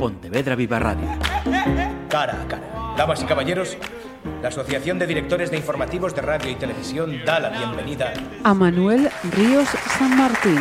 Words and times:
Pontevedra 0.00 0.56
Viva 0.56 0.78
Radio. 0.78 1.06
Cara 2.08 2.40
a 2.40 2.48
cara. 2.48 2.94
Damas 2.96 3.22
y 3.22 3.26
caballeros, 3.26 3.76
la 4.40 4.48
Asociación 4.48 4.98
de 4.98 5.06
Directores 5.06 5.50
de 5.50 5.58
Informativos 5.58 6.14
de 6.14 6.22
Radio 6.22 6.50
y 6.50 6.54
Televisión 6.54 7.20
da 7.26 7.38
la 7.38 7.50
bienvenida 7.50 8.14
a 8.42 8.54
Manuel 8.54 9.10
Ríos 9.36 9.68
San 9.68 10.16
Martín. 10.16 10.58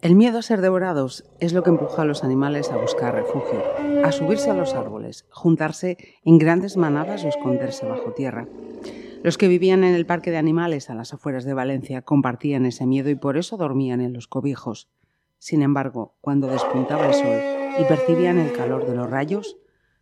El 0.00 0.14
miedo 0.14 0.38
a 0.38 0.42
ser 0.42 0.60
devorados 0.60 1.24
es 1.40 1.52
lo 1.52 1.64
que 1.64 1.70
empuja 1.70 2.02
a 2.02 2.04
los 2.04 2.22
animales 2.22 2.70
a 2.70 2.76
buscar 2.76 3.16
refugio, 3.16 3.60
a 4.04 4.12
subirse 4.12 4.48
a 4.48 4.54
los 4.54 4.74
árboles, 4.74 5.26
juntarse 5.30 5.98
en 6.24 6.38
grandes 6.38 6.76
manadas 6.76 7.24
o 7.24 7.28
esconderse 7.28 7.84
bajo 7.84 8.12
tierra. 8.12 8.46
Los 9.24 9.36
que 9.38 9.48
vivían 9.48 9.82
en 9.82 9.96
el 9.96 10.06
parque 10.06 10.30
de 10.30 10.36
animales 10.36 10.88
a 10.88 10.94
las 10.94 11.12
afueras 11.12 11.44
de 11.44 11.52
Valencia 11.52 12.02
compartían 12.02 12.64
ese 12.64 12.86
miedo 12.86 13.10
y 13.10 13.16
por 13.16 13.36
eso 13.36 13.56
dormían 13.56 14.00
en 14.00 14.12
los 14.12 14.28
cobijos. 14.28 14.88
Sin 15.38 15.62
embargo, 15.62 16.14
cuando 16.20 16.46
despuntaba 16.46 17.08
el 17.08 17.14
sol 17.14 17.40
y 17.80 17.84
percibían 17.84 18.38
el 18.38 18.52
calor 18.52 18.86
de 18.86 18.94
los 18.94 19.10
rayos, 19.10 19.56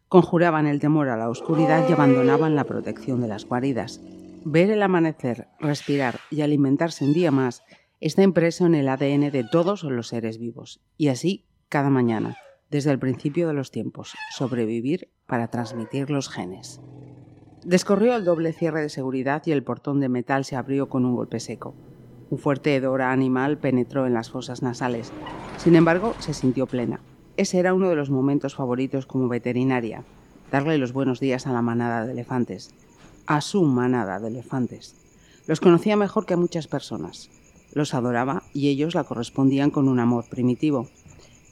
conjuraban 0.08 0.66
el 0.66 0.78
temor 0.78 1.08
a 1.08 1.16
la 1.16 1.30
oscuridad 1.30 1.88
y 1.88 1.94
abandonaban 1.94 2.54
la 2.54 2.64
protección 2.64 3.22
de 3.22 3.28
las 3.28 3.46
guaridas. 3.46 4.02
Ver 4.44 4.70
el 4.70 4.82
amanecer, 4.82 5.48
respirar 5.58 6.20
y 6.30 6.42
alimentarse 6.42 7.06
un 7.06 7.14
día 7.14 7.30
más 7.30 7.62
está 8.00 8.22
impreso 8.22 8.66
en 8.66 8.74
el 8.74 8.88
ADN 8.88 9.30
de 9.30 9.46
todos 9.50 9.82
los 9.82 10.08
seres 10.08 10.38
vivos. 10.38 10.80
Y 10.96 11.08
así, 11.08 11.46
cada 11.68 11.90
mañana, 11.90 12.36
desde 12.70 12.90
el 12.90 12.98
principio 12.98 13.48
de 13.48 13.54
los 13.54 13.70
tiempos, 13.70 14.14
sobrevivir 14.36 15.08
para 15.26 15.48
transmitir 15.48 16.10
los 16.10 16.28
genes. 16.28 16.80
Descorrió 17.64 18.14
el 18.14 18.24
doble 18.24 18.52
cierre 18.52 18.82
de 18.82 18.88
seguridad 18.88 19.42
y 19.46 19.52
el 19.52 19.64
portón 19.64 20.00
de 20.00 20.08
metal 20.08 20.44
se 20.44 20.56
abrió 20.56 20.88
con 20.88 21.04
un 21.04 21.16
golpe 21.16 21.40
seco. 21.40 21.74
Un 22.30 22.38
fuerte 22.38 22.74
hedor 22.74 23.02
animal 23.02 23.58
penetró 23.58 24.06
en 24.06 24.14
las 24.14 24.30
fosas 24.30 24.62
nasales. 24.62 25.12
Sin 25.58 25.74
embargo, 25.74 26.14
se 26.18 26.34
sintió 26.34 26.66
plena. 26.66 27.00
Ese 27.36 27.58
era 27.58 27.74
uno 27.74 27.88
de 27.88 27.96
los 27.96 28.10
momentos 28.10 28.54
favoritos 28.54 29.06
como 29.06 29.28
veterinaria, 29.28 30.04
darle 30.50 30.78
los 30.78 30.92
buenos 30.92 31.20
días 31.20 31.46
a 31.46 31.52
la 31.52 31.62
manada 31.62 32.04
de 32.04 32.12
elefantes. 32.12 32.70
A 33.26 33.40
su 33.40 33.64
manada 33.64 34.20
de 34.20 34.28
elefantes. 34.28 34.94
Los 35.46 35.60
conocía 35.60 35.96
mejor 35.96 36.26
que 36.26 36.34
a 36.34 36.38
muchas 36.38 36.66
personas 36.66 37.30
los 37.76 37.92
adoraba 37.92 38.42
y 38.54 38.68
ellos 38.70 38.94
la 38.94 39.04
correspondían 39.04 39.70
con 39.70 39.86
un 39.88 40.00
amor 40.00 40.24
primitivo. 40.30 40.88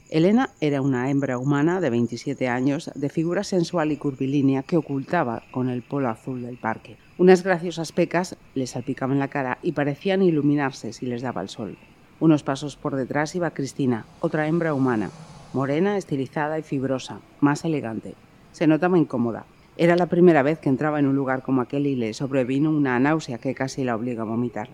Elena 0.09 0.49
era 0.59 0.81
una 0.81 1.11
hembra 1.11 1.37
humana 1.37 1.79
de 1.79 1.91
27 1.91 2.47
años, 2.47 2.89
de 2.95 3.09
figura 3.09 3.43
sensual 3.43 3.91
y 3.91 3.97
curvilínea 3.97 4.63
que 4.63 4.75
ocultaba 4.75 5.43
con 5.51 5.69
el 5.69 5.83
polo 5.83 6.09
azul 6.09 6.41
del 6.41 6.57
parque. 6.57 6.97
Unas 7.19 7.43
graciosas 7.43 7.91
pecas 7.91 8.37
le 8.55 8.65
salpicaban 8.65 9.19
la 9.19 9.27
cara 9.27 9.59
y 9.61 9.73
parecían 9.73 10.23
iluminarse 10.23 10.93
si 10.93 11.05
les 11.05 11.21
daba 11.21 11.43
el 11.43 11.49
sol. 11.49 11.77
Unos 12.19 12.41
pasos 12.41 12.75
por 12.75 12.95
detrás 12.95 13.35
iba 13.35 13.51
Cristina, 13.51 14.07
otra 14.19 14.47
hembra 14.47 14.73
humana, 14.73 15.11
morena, 15.53 15.95
estilizada 15.95 16.57
y 16.57 16.63
fibrosa, 16.63 17.19
más 17.39 17.65
elegante. 17.65 18.15
Se 18.51 18.65
notaba 18.65 18.97
incómoda. 18.97 19.45
Era 19.77 19.95
la 19.95 20.07
primera 20.07 20.41
vez 20.41 20.57
que 20.57 20.69
entraba 20.69 20.97
en 20.97 21.05
un 21.05 21.15
lugar 21.15 21.43
como 21.43 21.61
aquel 21.61 21.85
y 21.85 21.95
le 21.95 22.15
sobrevino 22.15 22.71
una 22.71 22.99
náusea 22.99 23.37
que 23.37 23.53
casi 23.53 23.83
la 23.83 23.95
obliga 23.95 24.23
a 24.23 24.25
vomitar. 24.25 24.69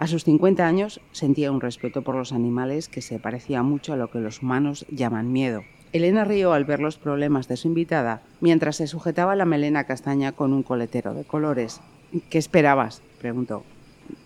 A 0.00 0.06
sus 0.06 0.24
50 0.24 0.66
años 0.66 0.98
sentía 1.12 1.52
un 1.52 1.60
respeto 1.60 2.00
por 2.00 2.14
los 2.14 2.32
animales 2.32 2.88
que 2.88 3.02
se 3.02 3.18
parecía 3.18 3.62
mucho 3.62 3.92
a 3.92 3.96
lo 3.96 4.10
que 4.10 4.18
los 4.18 4.40
humanos 4.40 4.86
llaman 4.88 5.30
miedo. 5.30 5.62
Elena 5.92 6.24
rió 6.24 6.54
al 6.54 6.64
ver 6.64 6.80
los 6.80 6.96
problemas 6.96 7.48
de 7.48 7.58
su 7.58 7.68
invitada 7.68 8.22
mientras 8.40 8.76
se 8.76 8.86
sujetaba 8.86 9.36
la 9.36 9.44
melena 9.44 9.84
castaña 9.84 10.32
con 10.32 10.54
un 10.54 10.62
coletero 10.62 11.12
de 11.12 11.24
colores. 11.24 11.82
¿Qué 12.30 12.38
esperabas? 12.38 13.02
preguntó. 13.20 13.62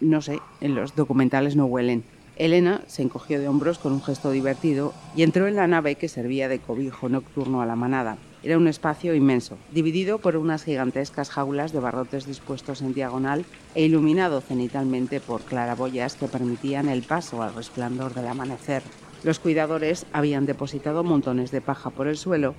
No 0.00 0.22
sé, 0.22 0.39
en 0.61 0.77
los 0.77 0.95
documentales 0.95 1.57
no 1.57 1.67
huelen. 1.67 2.05
Elena 2.36 2.83
se 2.86 3.02
encogió 3.02 3.40
de 3.40 3.48
hombros 3.48 3.80
con 3.80 3.92
un 3.95 4.02
gesto 4.02 4.30
divertido 4.30 4.95
y 5.17 5.24
entró 5.24 5.48
en 5.48 5.57
la 5.57 5.67
nave 5.67 5.96
que 5.96 6.07
servía 6.07 6.48
de 6.48 6.61
cobijo 6.61 7.08
nocturno 7.08 7.63
a 7.63 7.67
la 7.67 7.74
manada. 7.74 8.17
Era 8.45 8.59
un 8.59 8.69
espacio 8.69 9.15
inmenso, 9.15 9.57
dividido 9.73 10.19
por 10.19 10.37
unas 10.37 10.65
gigantescas 10.65 11.31
jaulas 11.31 11.73
de 11.73 11.81
barrotes 11.81 12.27
dispuestos 12.27 12.83
en 12.83 12.93
diagonal 12.93 13.47
e 13.75 13.87
iluminado 13.87 14.43
cenitalmente 14.43 15.19
por 15.19 15.41
claraboyas 15.41 16.17
que 16.17 16.29
permitían 16.29 16.91
el 16.91 17.05
paso 17.05 17.43
al 17.43 17.55
resplandor 17.55 18.13
del 18.13 18.29
amanecer. 18.29 18.83
Los 19.23 19.39
cuidadores 19.39 20.05
habían 20.13 20.45
depositado 20.45 21.03
montones 21.05 21.53
de 21.53 21.63
paja 21.63 21.89
por 21.89 22.07
el 22.07 22.19
suelo 22.19 22.55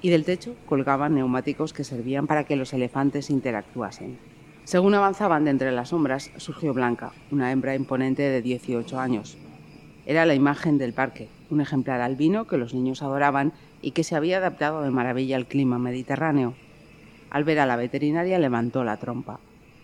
y 0.00 0.08
del 0.08 0.24
techo 0.24 0.54
colgaban 0.64 1.14
neumáticos 1.14 1.74
que 1.74 1.84
servían 1.84 2.26
para 2.26 2.44
que 2.44 2.56
los 2.56 2.72
elefantes 2.72 3.28
interactuasen. 3.28 4.18
Según 4.64 4.94
avanzaban 4.94 5.44
de 5.44 5.50
entre 5.50 5.70
las 5.70 5.90
sombras, 5.90 6.30
surgió 6.38 6.72
Blanca, 6.72 7.12
una 7.30 7.52
hembra 7.52 7.74
imponente 7.74 8.22
de 8.22 8.40
18 8.40 8.98
años. 8.98 9.36
Era 10.06 10.24
la 10.24 10.34
imagen 10.34 10.78
del 10.78 10.94
parque, 10.94 11.28
un 11.50 11.60
ejemplar 11.60 12.00
albino 12.00 12.46
que 12.46 12.56
los 12.56 12.72
niños 12.72 13.02
adoraban 13.02 13.52
y 13.86 13.92
que 13.92 14.02
se 14.02 14.16
había 14.16 14.38
adaptado 14.38 14.82
de 14.82 14.90
maravilla 14.90 15.36
al 15.36 15.46
clima 15.46 15.78
mediterráneo. 15.78 16.54
Al 17.30 17.44
ver 17.44 17.60
a 17.60 17.66
la 17.66 17.76
veterinaria 17.76 18.36
levantó 18.40 18.82
la 18.82 18.96
trompa. 18.96 19.38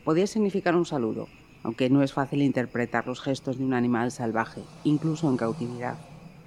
Podía 0.04 0.26
significar 0.26 0.74
un 0.74 0.84
saludo, 0.84 1.28
aunque 1.62 1.88
no 1.88 2.02
es 2.02 2.12
fácil 2.12 2.42
interpretar 2.42 3.06
los 3.06 3.20
gestos 3.20 3.58
de 3.58 3.64
un 3.64 3.74
animal 3.74 4.10
salvaje, 4.10 4.62
incluso 4.82 5.30
en 5.30 5.36
cautividad. 5.36 5.98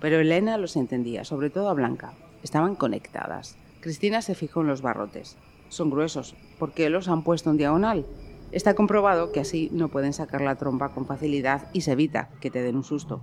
Pero 0.02 0.20
Elena 0.20 0.58
los 0.58 0.76
entendía, 0.76 1.24
sobre 1.24 1.50
todo 1.50 1.70
a 1.70 1.74
Blanca. 1.74 2.12
Estaban 2.44 2.76
conectadas. 2.76 3.56
Cristina 3.80 4.22
se 4.22 4.36
fijó 4.36 4.60
en 4.60 4.68
los 4.68 4.82
barrotes. 4.82 5.38
Son 5.70 5.90
gruesos. 5.90 6.36
¿Por 6.60 6.74
qué 6.74 6.90
los 6.90 7.08
han 7.08 7.24
puesto 7.24 7.52
en 7.52 7.58
diagonal? 7.58 8.06
Está 8.52 8.74
comprobado 8.74 9.32
que 9.32 9.40
así 9.40 9.70
no 9.72 9.88
pueden 9.88 10.12
sacar 10.12 10.42
la 10.42 10.58
trompa 10.58 10.90
con 10.90 11.06
facilidad 11.06 11.70
y 11.72 11.82
se 11.82 11.94
evita 11.94 12.32
que 12.42 12.52
te 12.52 12.62
den 12.62 12.76
un 12.76 12.84
susto. 12.84 13.22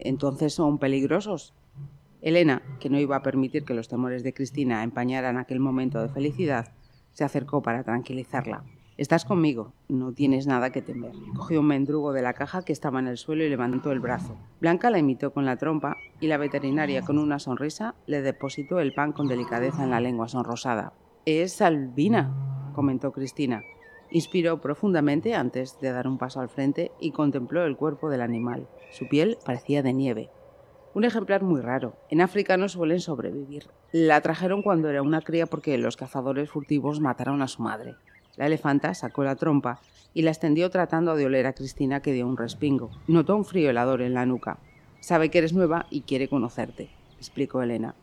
Entonces 0.00 0.52
son 0.52 0.78
peligrosos. 0.78 1.54
Elena, 2.22 2.62
que 2.78 2.88
no 2.88 3.00
iba 3.00 3.16
a 3.16 3.22
permitir 3.22 3.64
que 3.64 3.74
los 3.74 3.88
temores 3.88 4.22
de 4.22 4.32
Cristina 4.32 4.84
empañaran 4.84 5.36
aquel 5.36 5.58
momento 5.58 6.00
de 6.00 6.08
felicidad, 6.08 6.72
se 7.12 7.24
acercó 7.24 7.62
para 7.62 7.82
tranquilizarla. 7.82 8.64
Estás 8.96 9.24
conmigo, 9.24 9.72
no 9.88 10.12
tienes 10.12 10.46
nada 10.46 10.70
que 10.70 10.82
temer. 10.82 11.12
Cogió 11.34 11.60
un 11.60 11.66
mendrugo 11.66 12.12
de 12.12 12.22
la 12.22 12.34
caja 12.34 12.62
que 12.62 12.72
estaba 12.72 13.00
en 13.00 13.08
el 13.08 13.18
suelo 13.18 13.42
y 13.42 13.48
levantó 13.48 13.90
el 13.90 13.98
brazo. 13.98 14.36
Blanca 14.60 14.90
la 14.90 14.98
imitó 14.98 15.32
con 15.32 15.44
la 15.44 15.56
trompa 15.56 15.96
y 16.20 16.28
la 16.28 16.36
veterinaria, 16.36 17.02
con 17.02 17.18
una 17.18 17.40
sonrisa, 17.40 17.96
le 18.06 18.22
depositó 18.22 18.78
el 18.78 18.94
pan 18.94 19.12
con 19.12 19.26
delicadeza 19.26 19.82
en 19.82 19.90
la 19.90 20.00
lengua 20.00 20.28
sonrosada. 20.28 20.92
Es 21.26 21.60
Albina, 21.60 22.70
comentó 22.72 23.10
Cristina. 23.10 23.62
Inspiró 24.10 24.60
profundamente 24.60 25.34
antes 25.34 25.80
de 25.80 25.90
dar 25.90 26.06
un 26.06 26.18
paso 26.18 26.40
al 26.40 26.50
frente 26.50 26.92
y 27.00 27.10
contempló 27.10 27.64
el 27.64 27.76
cuerpo 27.76 28.10
del 28.10 28.20
animal. 28.20 28.68
Su 28.92 29.08
piel 29.08 29.38
parecía 29.44 29.82
de 29.82 29.94
nieve, 29.94 30.30
un 30.94 31.04
ejemplar 31.04 31.42
muy 31.42 31.60
raro. 31.60 31.96
En 32.10 32.20
África 32.20 32.56
no 32.56 32.68
suelen 32.68 33.00
sobrevivir. 33.00 33.68
La 33.92 34.20
trajeron 34.20 34.62
cuando 34.62 34.88
era 34.88 35.02
una 35.02 35.22
cría 35.22 35.46
porque 35.46 35.78
los 35.78 35.96
cazadores 35.96 36.50
furtivos 36.50 37.00
mataron 37.00 37.42
a 37.42 37.48
su 37.48 37.62
madre. 37.62 37.94
La 38.36 38.46
elefanta 38.46 38.94
sacó 38.94 39.24
la 39.24 39.36
trompa 39.36 39.80
y 40.14 40.22
la 40.22 40.30
extendió 40.30 40.70
tratando 40.70 41.16
de 41.16 41.26
oler 41.26 41.46
a 41.46 41.52
Cristina 41.52 42.00
que 42.00 42.12
dio 42.12 42.26
un 42.26 42.36
respingo. 42.36 42.90
Notó 43.06 43.36
un 43.36 43.44
frío 43.44 43.70
helador 43.70 44.02
en 44.02 44.14
la 44.14 44.26
nuca. 44.26 44.58
Sabe 45.00 45.30
que 45.30 45.38
eres 45.38 45.52
nueva 45.52 45.86
y 45.90 46.02
quiere 46.02 46.28
conocerte, 46.28 46.90
explicó 47.18 47.62
Elena. 47.62 47.94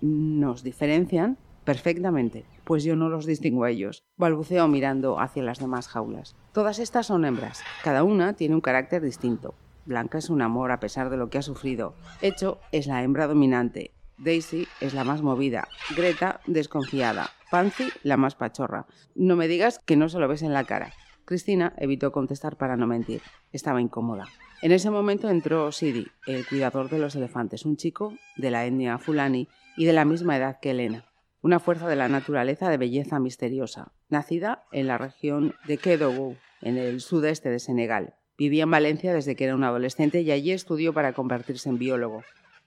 ¿Nos 0.00 0.62
diferencian? 0.62 1.36
Perfectamente, 1.64 2.46
pues 2.64 2.82
yo 2.82 2.96
no 2.96 3.10
los 3.10 3.26
distingo 3.26 3.64
a 3.64 3.70
ellos, 3.70 4.02
balbuceó 4.16 4.66
mirando 4.68 5.20
hacia 5.20 5.42
las 5.42 5.58
demás 5.58 5.86
jaulas. 5.86 6.34
Todas 6.52 6.78
estas 6.78 7.06
son 7.06 7.26
hembras, 7.26 7.62
cada 7.84 8.04
una 8.04 8.32
tiene 8.32 8.54
un 8.54 8.62
carácter 8.62 9.02
distinto. 9.02 9.54
Blanca 9.88 10.18
es 10.18 10.28
un 10.28 10.42
amor 10.42 10.70
a 10.70 10.80
pesar 10.80 11.08
de 11.08 11.16
lo 11.16 11.30
que 11.30 11.38
ha 11.38 11.42
sufrido. 11.42 11.96
Hecho 12.20 12.60
es 12.72 12.86
la 12.86 13.02
hembra 13.02 13.26
dominante. 13.26 13.94
Daisy 14.18 14.68
es 14.80 14.92
la 14.92 15.02
más 15.02 15.22
movida. 15.22 15.66
Greta 15.96 16.40
desconfiada. 16.46 17.30
Pansy 17.50 17.88
la 18.02 18.18
más 18.18 18.34
pachorra. 18.34 18.86
No 19.14 19.34
me 19.34 19.48
digas 19.48 19.78
que 19.78 19.96
no 19.96 20.10
se 20.10 20.18
lo 20.18 20.28
ves 20.28 20.42
en 20.42 20.52
la 20.52 20.64
cara. 20.64 20.92
Cristina 21.24 21.72
evitó 21.78 22.12
contestar 22.12 22.56
para 22.56 22.76
no 22.76 22.86
mentir. 22.86 23.22
Estaba 23.50 23.80
incómoda. 23.80 24.26
En 24.60 24.72
ese 24.72 24.90
momento 24.90 25.30
entró 25.30 25.72
Sidi, 25.72 26.06
el 26.26 26.46
cuidador 26.46 26.90
de 26.90 26.98
los 26.98 27.16
elefantes, 27.16 27.64
un 27.64 27.76
chico 27.76 28.12
de 28.36 28.50
la 28.50 28.66
etnia 28.66 28.98
fulani 28.98 29.48
y 29.76 29.86
de 29.86 29.94
la 29.94 30.04
misma 30.04 30.36
edad 30.36 30.58
que 30.60 30.72
Elena. 30.72 31.06
Una 31.40 31.60
fuerza 31.60 31.88
de 31.88 31.96
la 31.96 32.08
naturaleza 32.08 32.68
de 32.68 32.76
belleza 32.76 33.20
misteriosa, 33.20 33.92
nacida 34.10 34.64
en 34.72 34.86
la 34.86 34.98
región 34.98 35.54
de 35.66 35.78
Kedougou, 35.78 36.36
en 36.60 36.76
el 36.76 37.00
sudeste 37.00 37.48
de 37.48 37.60
Senegal. 37.60 38.17
Vivía 38.38 38.62
en 38.62 38.70
Valencia 38.70 39.12
desde 39.12 39.34
que 39.34 39.44
era 39.44 39.56
un 39.56 39.64
adolescente 39.64 40.20
y 40.20 40.30
allí 40.30 40.52
estudió 40.52 40.94
para 40.94 41.12
convertirse 41.12 41.68
en 41.68 41.78
biólogo. 41.78 42.22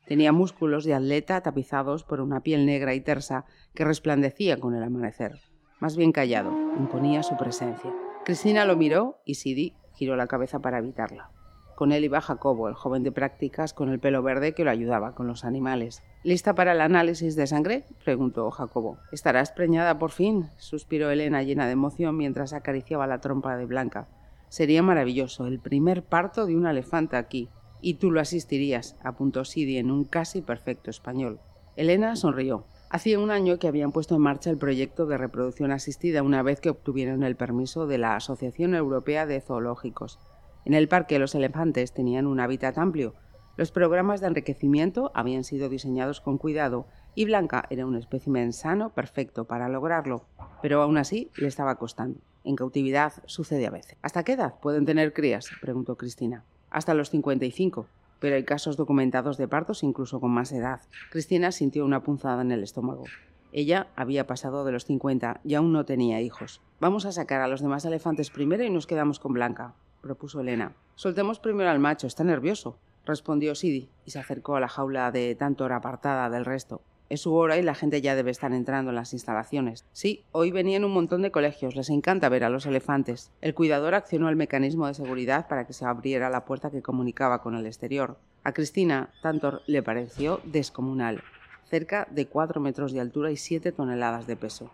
Tenía 0.06 0.34
músculos 0.34 0.84
de 0.84 0.94
atleta 0.94 1.40
tapizados 1.42 2.04
por 2.04 2.20
una 2.20 2.42
piel 2.42 2.66
negra 2.66 2.94
y 2.94 3.00
tersa 3.00 3.46
que 3.74 3.86
resplandecía 3.86 4.58
con 4.60 4.76
el 4.76 4.84
amanecer. 4.84 5.40
Más 5.80 5.96
bien 5.96 6.12
callado, 6.12 6.52
imponía 6.78 7.24
su 7.24 7.38
presencia. 7.38 7.90
Cristina 8.26 8.66
lo 8.66 8.76
miró 8.76 9.22
y 9.24 9.36
Sidi 9.36 9.74
giró 9.94 10.18
la 10.18 10.28
cabeza 10.28 10.60
para 10.60 10.80
evitarla. 10.80 11.30
Con 11.78 11.94
él 11.94 12.04
iba 12.04 12.20
Jacobo, 12.20 12.68
el 12.68 12.76
joven 12.76 13.04
de 13.04 13.14
prácticas 13.14 13.74
con 13.74 13.90
el 13.90 14.00
pelo 14.00 14.22
verde 14.22 14.54
que 14.54 14.66
lo 14.66 14.72
ayudaba 14.72 15.16
con 15.16 15.26
los 15.26 15.46
animales. 15.46 16.04
¿Lista 16.22 16.54
para 16.54 16.74
el 16.74 16.82
análisis 16.82 17.38
de 17.38 17.48
sangre? 17.48 17.86
preguntó 18.04 18.52
Jacobo. 18.52 18.98
¿Estarás 19.14 19.54
preñada 19.54 19.98
por 19.98 20.12
fin? 20.12 20.50
suspiró 20.58 21.10
Elena 21.10 21.44
llena 21.44 21.66
de 21.66 21.72
emoción 21.72 22.18
mientras 22.18 22.52
acariciaba 22.52 23.08
la 23.08 23.22
trompa 23.22 23.56
de 23.56 23.66
Blanca. 23.66 24.10
Sería 24.52 24.84
maravilloso, 24.84 25.48
el 25.48 25.62
primer 25.62 26.04
parto 26.04 26.46
de 26.46 26.58
un 26.58 26.68
elefante 26.68 27.16
aquí. 27.16 27.48
Y 27.80 27.94
tú 27.94 28.12
lo 28.12 28.20
asistirías, 28.20 28.98
apuntó 29.02 29.46
Sidi 29.46 29.78
en 29.78 29.90
un 29.90 30.04
casi 30.04 30.42
perfecto 30.42 30.90
español. 30.90 31.40
Elena 31.78 32.18
sonrió. 32.18 32.66
Hacía 32.90 33.18
un 33.18 33.32
año 33.32 33.60
que 33.60 33.70
habían 33.70 33.94
puesto 33.94 34.16
en 34.16 34.24
marcha 34.24 34.50
el 34.50 34.58
proyecto 34.58 35.06
de 35.06 35.18
reproducción 35.18 35.72
asistida 35.72 36.22
una 36.22 36.44
vez 36.44 36.60
que 36.60 36.70
obtuvieron 36.70 37.24
el 37.24 37.38
permiso 37.38 37.88
de 37.88 37.98
la 37.98 38.18
Asociación 38.18 38.76
Europea 38.76 39.26
de 39.26 39.40
Zoológicos. 39.40 40.20
En 40.66 40.74
el 40.74 40.90
parque 40.90 41.18
los 41.18 41.34
elefantes 41.34 41.94
tenían 41.94 42.28
un 42.28 42.42
hábitat 42.42 42.78
amplio. 42.78 43.16
Los 43.56 43.72
programas 43.72 44.20
de 44.20 44.28
enriquecimiento 44.28 45.14
habían 45.14 45.46
sido 45.46 45.70
diseñados 45.70 46.20
con 46.20 46.38
cuidado 46.38 46.88
y 47.16 47.24
Blanca 47.24 47.68
era 47.70 47.86
un 47.86 47.96
espécimen 47.96 48.52
sano 48.52 48.90
perfecto 48.90 49.46
para 49.46 49.70
lograrlo, 49.70 50.26
pero 50.62 50.82
aún 50.82 50.98
así 50.98 51.32
le 51.38 51.48
estaba 51.48 51.76
costando. 51.76 52.20
En 52.44 52.56
cautividad 52.56 53.14
sucede 53.26 53.68
a 53.68 53.72
veces. 53.72 53.98
¿Hasta 54.02 54.24
qué 54.24 54.34
edad 54.34 54.60
pueden 54.60 54.86
tener 54.86 55.14
crías? 55.14 55.50
preguntó 55.62 55.96
Cristina. 55.96 56.44
Hasta 56.70 56.94
los 56.94 57.10
55 57.10 57.88
pero 58.22 58.36
hay 58.36 58.46
casos 58.46 58.78
documentados 58.78 59.38
de 59.38 59.48
partos 59.48 59.82
incluso 59.84 60.22
con 60.22 60.30
más 60.30 60.52
edad. 60.52 60.80
Cristina 61.10 61.52
sintió 61.52 61.84
una 61.84 62.04
punzada 62.04 62.44
en 62.44 62.52
el 62.52 62.62
estómago. 62.62 63.04
Ella 63.52 63.88
había 63.96 64.28
pasado 64.28 64.64
de 64.64 64.72
los 64.72 64.86
50 64.86 65.42
y 65.44 65.56
aún 65.56 65.74
no 65.74 65.86
tenía 65.86 66.22
hijos. 66.22 66.62
Vamos 66.80 67.06
a 67.06 67.12
sacar 67.12 67.42
a 67.42 67.48
los 67.48 67.62
demás 67.62 67.84
elefantes 67.84 68.30
primero 68.30 68.64
y 68.64 68.70
nos 68.70 68.86
quedamos 68.86 69.20
con 69.20 69.34
Blanca, 69.34 69.74
propuso 70.02 70.40
Elena. 70.40 70.76
Soltemos 70.96 71.40
primero 71.40 71.72
al 71.72 71.80
macho, 71.80 72.06
está 72.06 72.24
nervioso, 72.24 72.78
respondió 73.06 73.56
Sidi 73.56 73.90
y 74.06 74.12
se 74.12 74.20
acercó 74.20 74.56
a 74.56 74.60
la 74.60 74.70
jaula 74.70 75.12
de 75.12 75.34
Tantor 75.36 75.74
apartada 75.74 76.30
del 76.30 76.46
resto. 76.46 76.84
Es 77.12 77.20
su 77.20 77.36
hora 77.36 77.58
y 77.58 77.62
la 77.62 77.76
gente 77.76 78.02
ya 78.02 78.16
debe 78.16 78.32
estar 78.32 78.54
entrando 78.54 78.92
en 78.92 78.96
las 78.96 79.12
instalaciones. 79.12 79.84
Sí, 79.92 80.24
hoy 80.32 80.52
venían 80.52 80.86
un 80.86 80.94
montón 80.94 81.22
de 81.24 81.30
colegios, 81.30 81.76
les 81.76 81.90
encanta 81.90 82.30
ver 82.30 82.46
a 82.46 82.50
los 82.50 82.66
elefantes. 82.66 83.32
El 83.42 83.54
cuidador 83.54 83.96
accionó 83.96 84.30
el 84.30 84.38
mecanismo 84.38 84.88
de 84.88 84.94
seguridad 84.94 85.50
para 85.50 85.68
que 85.68 85.74
se 85.74 85.84
abriera 85.84 86.30
la 86.30 86.46
puerta 86.46 86.72
que 86.72 86.82
comunicaba 86.82 87.42
con 87.42 87.56
el 87.56 87.66
exterior. 87.66 88.18
A 88.46 88.54
Cristina, 88.54 89.10
Tantor 89.22 89.62
le 89.68 89.84
pareció 89.84 90.40
descomunal, 90.46 91.22
cerca 91.70 92.08
de 92.12 92.28
cuatro 92.28 92.62
metros 92.62 92.94
de 92.94 93.02
altura 93.02 93.30
y 93.30 93.36
siete 93.36 93.74
toneladas 93.74 94.26
de 94.26 94.38
peso. 94.38 94.72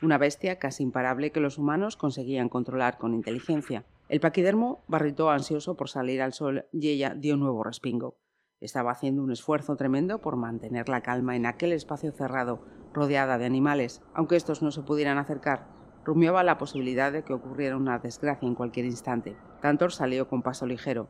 Una 0.00 0.16
bestia 0.16 0.60
casi 0.60 0.84
imparable 0.84 1.32
que 1.32 1.40
los 1.40 1.58
humanos 1.58 1.96
conseguían 1.96 2.48
controlar 2.48 2.98
con 2.98 3.14
inteligencia. 3.14 3.82
El 4.08 4.20
paquidermo 4.20 4.78
barritó 4.86 5.28
ansioso 5.28 5.74
por 5.74 5.88
salir 5.88 6.22
al 6.22 6.34
sol 6.34 6.66
y 6.72 6.90
ella 6.90 7.16
dio 7.16 7.36
nuevo 7.36 7.64
respingo. 7.64 8.14
Estaba 8.60 8.90
haciendo 8.90 9.22
un 9.22 9.32
esfuerzo 9.32 9.76
tremendo 9.76 10.20
por 10.20 10.36
mantener 10.36 10.90
la 10.90 11.00
calma 11.00 11.34
en 11.34 11.46
aquel 11.46 11.72
espacio 11.72 12.12
cerrado, 12.12 12.60
rodeada 12.92 13.38
de 13.38 13.46
animales. 13.46 14.02
Aunque 14.12 14.36
estos 14.36 14.60
no 14.60 14.70
se 14.70 14.82
pudieran 14.82 15.16
acercar, 15.16 15.66
rumiaba 16.04 16.44
la 16.44 16.58
posibilidad 16.58 17.10
de 17.10 17.24
que 17.24 17.32
ocurriera 17.32 17.78
una 17.78 17.98
desgracia 17.98 18.46
en 18.46 18.54
cualquier 18.54 18.84
instante. 18.84 19.34
Tantor 19.62 19.92
salió 19.92 20.28
con 20.28 20.42
paso 20.42 20.66
ligero. 20.66 21.08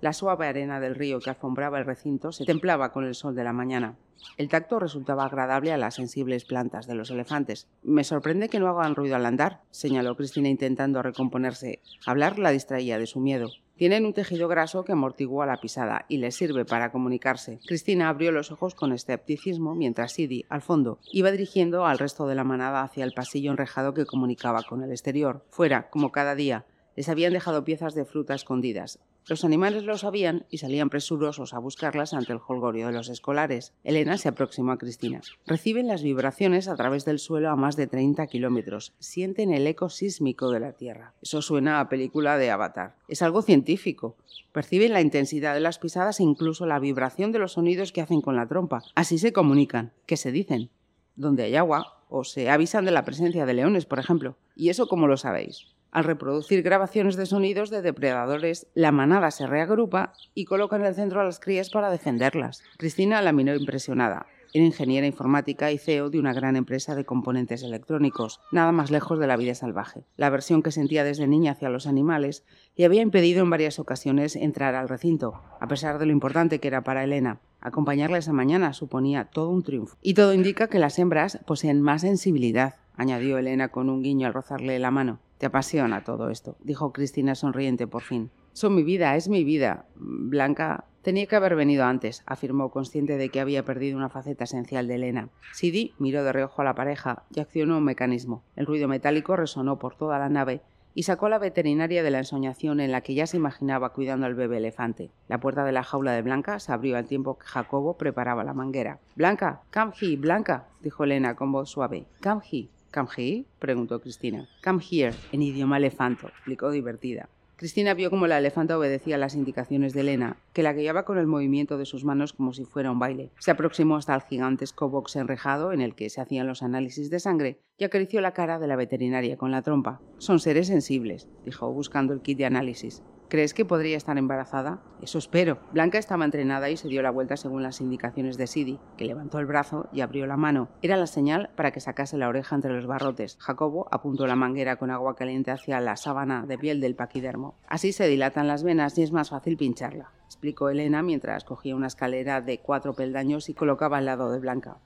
La 0.00 0.14
suave 0.14 0.46
arena 0.46 0.80
del 0.80 0.94
río 0.94 1.20
que 1.20 1.30
alfombraba 1.30 1.78
el 1.78 1.84
recinto 1.84 2.32
se 2.32 2.44
templaba 2.44 2.92
con 2.92 3.04
el 3.04 3.14
sol 3.14 3.34
de 3.34 3.44
la 3.44 3.52
mañana. 3.52 3.96
El 4.38 4.48
tacto 4.48 4.78
resultaba 4.78 5.24
agradable 5.24 5.72
a 5.72 5.78
las 5.78 5.94
sensibles 5.94 6.44
plantas 6.44 6.86
de 6.86 6.94
los 6.94 7.10
elefantes. 7.10 7.68
Me 7.82 8.04
sorprende 8.04 8.48
que 8.48 8.60
no 8.60 8.68
hagan 8.68 8.94
ruido 8.94 9.16
al 9.16 9.26
andar, 9.26 9.62
señaló 9.70 10.16
Cristina 10.16 10.48
intentando 10.48 11.02
recomponerse. 11.02 11.82
Hablar 12.06 12.38
la 12.38 12.50
distraía 12.50 12.98
de 12.98 13.06
su 13.06 13.20
miedo. 13.20 13.48
Tienen 13.76 14.06
un 14.06 14.14
tejido 14.14 14.48
graso 14.48 14.84
que 14.84 14.92
amortigua 14.92 15.44
la 15.44 15.60
pisada 15.60 16.06
y 16.08 16.16
les 16.16 16.34
sirve 16.34 16.64
para 16.64 16.90
comunicarse. 16.90 17.58
Cristina 17.66 18.08
abrió 18.08 18.32
los 18.32 18.50
ojos 18.50 18.74
con 18.74 18.92
escepticismo 18.92 19.74
mientras 19.74 20.12
Sidi, 20.12 20.46
al 20.48 20.62
fondo, 20.62 20.98
iba 21.12 21.30
dirigiendo 21.30 21.84
al 21.84 21.98
resto 21.98 22.26
de 22.26 22.34
la 22.34 22.44
manada 22.44 22.82
hacia 22.82 23.04
el 23.04 23.12
pasillo 23.12 23.50
enrejado 23.50 23.92
que 23.92 24.06
comunicaba 24.06 24.62
con 24.62 24.82
el 24.82 24.92
exterior. 24.92 25.44
Fuera, 25.50 25.90
como 25.90 26.10
cada 26.10 26.34
día, 26.34 26.64
les 26.96 27.08
habían 27.08 27.32
dejado 27.32 27.64
piezas 27.64 27.94
de 27.94 28.04
fruta 28.04 28.34
escondidas. 28.34 28.98
Los 29.28 29.44
animales 29.44 29.82
lo 29.82 29.98
sabían 29.98 30.46
y 30.50 30.58
salían 30.58 30.88
presurosos 30.88 31.52
a 31.52 31.58
buscarlas 31.58 32.14
ante 32.14 32.32
el 32.32 32.40
holgorio 32.46 32.86
de 32.86 32.92
los 32.92 33.08
escolares. 33.08 33.74
Elena 33.82 34.18
se 34.18 34.28
aproximó 34.28 34.72
a 34.72 34.78
Cristina. 34.78 35.20
Reciben 35.46 35.88
las 35.88 36.02
vibraciones 36.02 36.68
a 36.68 36.76
través 36.76 37.04
del 37.04 37.18
suelo 37.18 37.50
a 37.50 37.56
más 37.56 37.74
de 37.74 37.88
30 37.88 38.24
kilómetros. 38.28 38.94
Sienten 39.00 39.52
el 39.52 39.66
eco 39.66 39.88
sísmico 39.88 40.50
de 40.50 40.60
la 40.60 40.72
Tierra. 40.72 41.12
Eso 41.20 41.42
suena 41.42 41.80
a 41.80 41.88
película 41.88 42.38
de 42.38 42.52
Avatar. 42.52 42.94
Es 43.08 43.20
algo 43.20 43.42
científico. 43.42 44.16
Perciben 44.52 44.92
la 44.92 45.00
intensidad 45.00 45.54
de 45.54 45.60
las 45.60 45.80
pisadas 45.80 46.20
e 46.20 46.22
incluso 46.22 46.64
la 46.64 46.78
vibración 46.78 47.32
de 47.32 47.40
los 47.40 47.54
sonidos 47.54 47.90
que 47.90 48.00
hacen 48.00 48.20
con 48.20 48.36
la 48.36 48.46
trompa. 48.46 48.84
Así 48.94 49.18
se 49.18 49.32
comunican. 49.32 49.92
¿Qué 50.06 50.16
se 50.16 50.30
dicen? 50.30 50.70
Donde 51.16 51.42
hay 51.42 51.56
agua, 51.56 52.04
o 52.08 52.22
se 52.22 52.48
avisan 52.48 52.84
de 52.84 52.92
la 52.92 53.04
presencia 53.04 53.44
de 53.44 53.54
leones, 53.54 53.86
por 53.86 53.98
ejemplo. 53.98 54.36
¿Y 54.54 54.68
eso 54.68 54.86
cómo 54.86 55.08
lo 55.08 55.16
sabéis? 55.16 55.75
Al 55.96 56.04
reproducir 56.04 56.62
grabaciones 56.62 57.16
de 57.16 57.24
sonidos 57.24 57.70
de 57.70 57.80
depredadores, 57.80 58.66
la 58.74 58.92
manada 58.92 59.30
se 59.30 59.46
reagrupa 59.46 60.12
y 60.34 60.44
coloca 60.44 60.76
en 60.76 60.84
el 60.84 60.94
centro 60.94 61.22
a 61.22 61.24
las 61.24 61.40
crías 61.40 61.70
para 61.70 61.90
defenderlas. 61.90 62.62
Cristina 62.76 63.22
la 63.22 63.32
miró 63.32 63.56
impresionada. 63.56 64.26
Era 64.52 64.66
ingeniera 64.66 65.06
informática 65.06 65.72
y 65.72 65.78
CEO 65.78 66.10
de 66.10 66.18
una 66.18 66.34
gran 66.34 66.54
empresa 66.54 66.94
de 66.94 67.06
componentes 67.06 67.62
electrónicos, 67.62 68.40
nada 68.52 68.72
más 68.72 68.90
lejos 68.90 69.18
de 69.18 69.26
la 69.26 69.38
vida 69.38 69.54
salvaje. 69.54 70.04
La 70.18 70.26
aversión 70.26 70.62
que 70.62 70.70
sentía 70.70 71.02
desde 71.02 71.26
niña 71.26 71.52
hacia 71.52 71.70
los 71.70 71.86
animales 71.86 72.44
le 72.76 72.84
había 72.84 73.00
impedido 73.00 73.42
en 73.42 73.48
varias 73.48 73.78
ocasiones 73.78 74.36
entrar 74.36 74.74
al 74.74 74.90
recinto, 74.90 75.40
a 75.60 75.66
pesar 75.66 75.98
de 75.98 76.04
lo 76.04 76.12
importante 76.12 76.58
que 76.58 76.68
era 76.68 76.84
para 76.84 77.04
Elena. 77.04 77.40
Acompañarla 77.62 78.18
esa 78.18 78.34
mañana 78.34 78.74
suponía 78.74 79.30
todo 79.32 79.48
un 79.48 79.62
triunfo. 79.62 79.96
Y 80.02 80.12
todo 80.12 80.34
indica 80.34 80.68
que 80.68 80.78
las 80.78 80.98
hembras 80.98 81.38
poseen 81.46 81.80
más 81.80 82.02
sensibilidad, 82.02 82.74
añadió 82.96 83.38
Elena 83.38 83.68
con 83.68 83.88
un 83.88 84.02
guiño 84.02 84.26
al 84.26 84.34
rozarle 84.34 84.78
la 84.78 84.90
mano. 84.90 85.20
Te 85.38 85.46
apasiona 85.46 86.02
todo 86.02 86.30
esto, 86.30 86.56
dijo 86.62 86.92
Cristina 86.92 87.34
sonriente 87.34 87.86
por 87.86 88.02
fin. 88.02 88.30
Son 88.52 88.74
mi 88.74 88.82
vida, 88.82 89.16
es 89.16 89.28
mi 89.28 89.44
vida. 89.44 89.84
Blanca 89.96 90.86
tenía 91.02 91.26
que 91.26 91.36
haber 91.36 91.56
venido 91.56 91.84
antes, 91.84 92.22
afirmó 92.26 92.70
consciente 92.70 93.18
de 93.18 93.28
que 93.28 93.40
había 93.40 93.64
perdido 93.64 93.98
una 93.98 94.08
faceta 94.08 94.44
esencial 94.44 94.88
de 94.88 94.94
Elena. 94.94 95.28
Sidi 95.52 95.92
miró 95.98 96.24
de 96.24 96.32
reojo 96.32 96.62
a 96.62 96.64
la 96.64 96.74
pareja 96.74 97.24
y 97.34 97.40
accionó 97.40 97.76
un 97.76 97.84
mecanismo. 97.84 98.44
El 98.56 98.64
ruido 98.64 98.88
metálico 98.88 99.36
resonó 99.36 99.78
por 99.78 99.94
toda 99.94 100.18
la 100.18 100.30
nave 100.30 100.62
y 100.94 101.02
sacó 101.02 101.26
a 101.26 101.28
la 101.28 101.38
veterinaria 101.38 102.02
de 102.02 102.10
la 102.10 102.18
ensoñación 102.18 102.80
en 102.80 102.90
la 102.90 103.02
que 103.02 103.14
ya 103.14 103.26
se 103.26 103.36
imaginaba 103.36 103.92
cuidando 103.92 104.24
al 104.24 104.34
bebé 104.34 104.56
elefante. 104.56 105.10
La 105.28 105.38
puerta 105.38 105.62
de 105.62 105.72
la 105.72 105.84
jaula 105.84 106.12
de 106.12 106.22
Blanca 106.22 106.58
se 106.58 106.72
abrió 106.72 106.96
al 106.96 107.06
tiempo 107.06 107.36
que 107.36 107.44
Jacobo 107.44 107.98
preparaba 107.98 108.42
la 108.42 108.54
manguera. 108.54 109.00
Blanca, 109.14 109.60
here, 110.00 110.16
Blanca, 110.16 110.68
dijo 110.80 111.04
Elena 111.04 111.36
con 111.36 111.52
voz 111.52 111.68
suave. 111.68 112.06
Here. 112.50 112.70
¿Come 112.92 113.08
here? 113.16 113.44
preguntó 113.58 114.00
Cristina. 114.00 114.48
Come 114.64 114.82
here, 114.90 115.14
en 115.32 115.42
idioma 115.42 115.76
elefanto, 115.76 116.28
explicó 116.28 116.70
divertida. 116.70 117.28
Cristina 117.56 117.94
vio 117.94 118.10
cómo 118.10 118.26
la 118.26 118.36
elefanta 118.36 118.76
obedecía 118.76 119.16
las 119.16 119.34
indicaciones 119.34 119.94
de 119.94 120.02
Elena, 120.02 120.36
que 120.52 120.62
la 120.62 120.74
guiaba 120.74 121.06
con 121.06 121.16
el 121.16 121.26
movimiento 121.26 121.78
de 121.78 121.86
sus 121.86 122.04
manos 122.04 122.34
como 122.34 122.52
si 122.52 122.66
fuera 122.66 122.90
un 122.90 122.98
baile. 122.98 123.30
Se 123.38 123.50
aproximó 123.50 123.96
hasta 123.96 124.14
el 124.14 124.20
gigantesco 124.20 124.90
box 124.90 125.16
enrejado 125.16 125.72
en 125.72 125.80
el 125.80 125.94
que 125.94 126.10
se 126.10 126.20
hacían 126.20 126.46
los 126.46 126.62
análisis 126.62 127.08
de 127.08 127.18
sangre 127.18 127.60
y 127.78 127.84
acarició 127.84 128.20
la 128.20 128.34
cara 128.34 128.58
de 128.58 128.66
la 128.66 128.76
veterinaria 128.76 129.38
con 129.38 129.52
la 129.52 129.62
trompa. 129.62 130.02
Son 130.18 130.38
seres 130.38 130.66
sensibles, 130.66 131.28
dijo, 131.46 131.72
buscando 131.72 132.12
el 132.12 132.20
kit 132.20 132.36
de 132.36 132.44
análisis. 132.44 133.02
¿Crees 133.28 133.54
que 133.54 133.64
podría 133.64 133.96
estar 133.96 134.16
embarazada? 134.18 134.78
Eso 135.02 135.18
espero. 135.18 135.58
Blanca 135.72 135.98
estaba 135.98 136.24
entrenada 136.24 136.70
y 136.70 136.76
se 136.76 136.86
dio 136.86 137.02
la 137.02 137.10
vuelta 137.10 137.36
según 137.36 137.64
las 137.64 137.80
indicaciones 137.80 138.36
de 138.36 138.46
Sidi, 138.46 138.78
que 138.96 139.04
levantó 139.04 139.40
el 139.40 139.46
brazo 139.46 139.88
y 139.92 140.00
abrió 140.00 140.26
la 140.26 140.36
mano. 140.36 140.68
Era 140.80 140.96
la 140.96 141.08
señal 141.08 141.50
para 141.56 141.72
que 141.72 141.80
sacase 141.80 142.18
la 142.18 142.28
oreja 142.28 142.54
entre 142.54 142.72
los 142.72 142.86
barrotes. 142.86 143.36
Jacobo 143.40 143.88
apuntó 143.90 144.28
la 144.28 144.36
manguera 144.36 144.76
con 144.76 144.92
agua 144.92 145.16
caliente 145.16 145.50
hacia 145.50 145.80
la 145.80 145.96
sábana 145.96 146.46
de 146.46 146.56
piel 146.56 146.80
del 146.80 146.94
paquidermo. 146.94 147.56
Así 147.66 147.92
se 147.92 148.06
dilatan 148.06 148.46
las 148.46 148.62
venas 148.62 148.96
y 148.96 149.02
es 149.02 149.10
más 149.10 149.30
fácil 149.30 149.56
pincharla, 149.56 150.12
explicó 150.26 150.68
Elena 150.68 151.02
mientras 151.02 151.42
cogía 151.42 151.74
una 151.74 151.88
escalera 151.88 152.40
de 152.40 152.60
cuatro 152.60 152.94
peldaños 152.94 153.48
y 153.48 153.54
colocaba 153.54 153.98
al 153.98 154.06
lado 154.06 154.30
de 154.30 154.38
Blanca. 154.38 154.76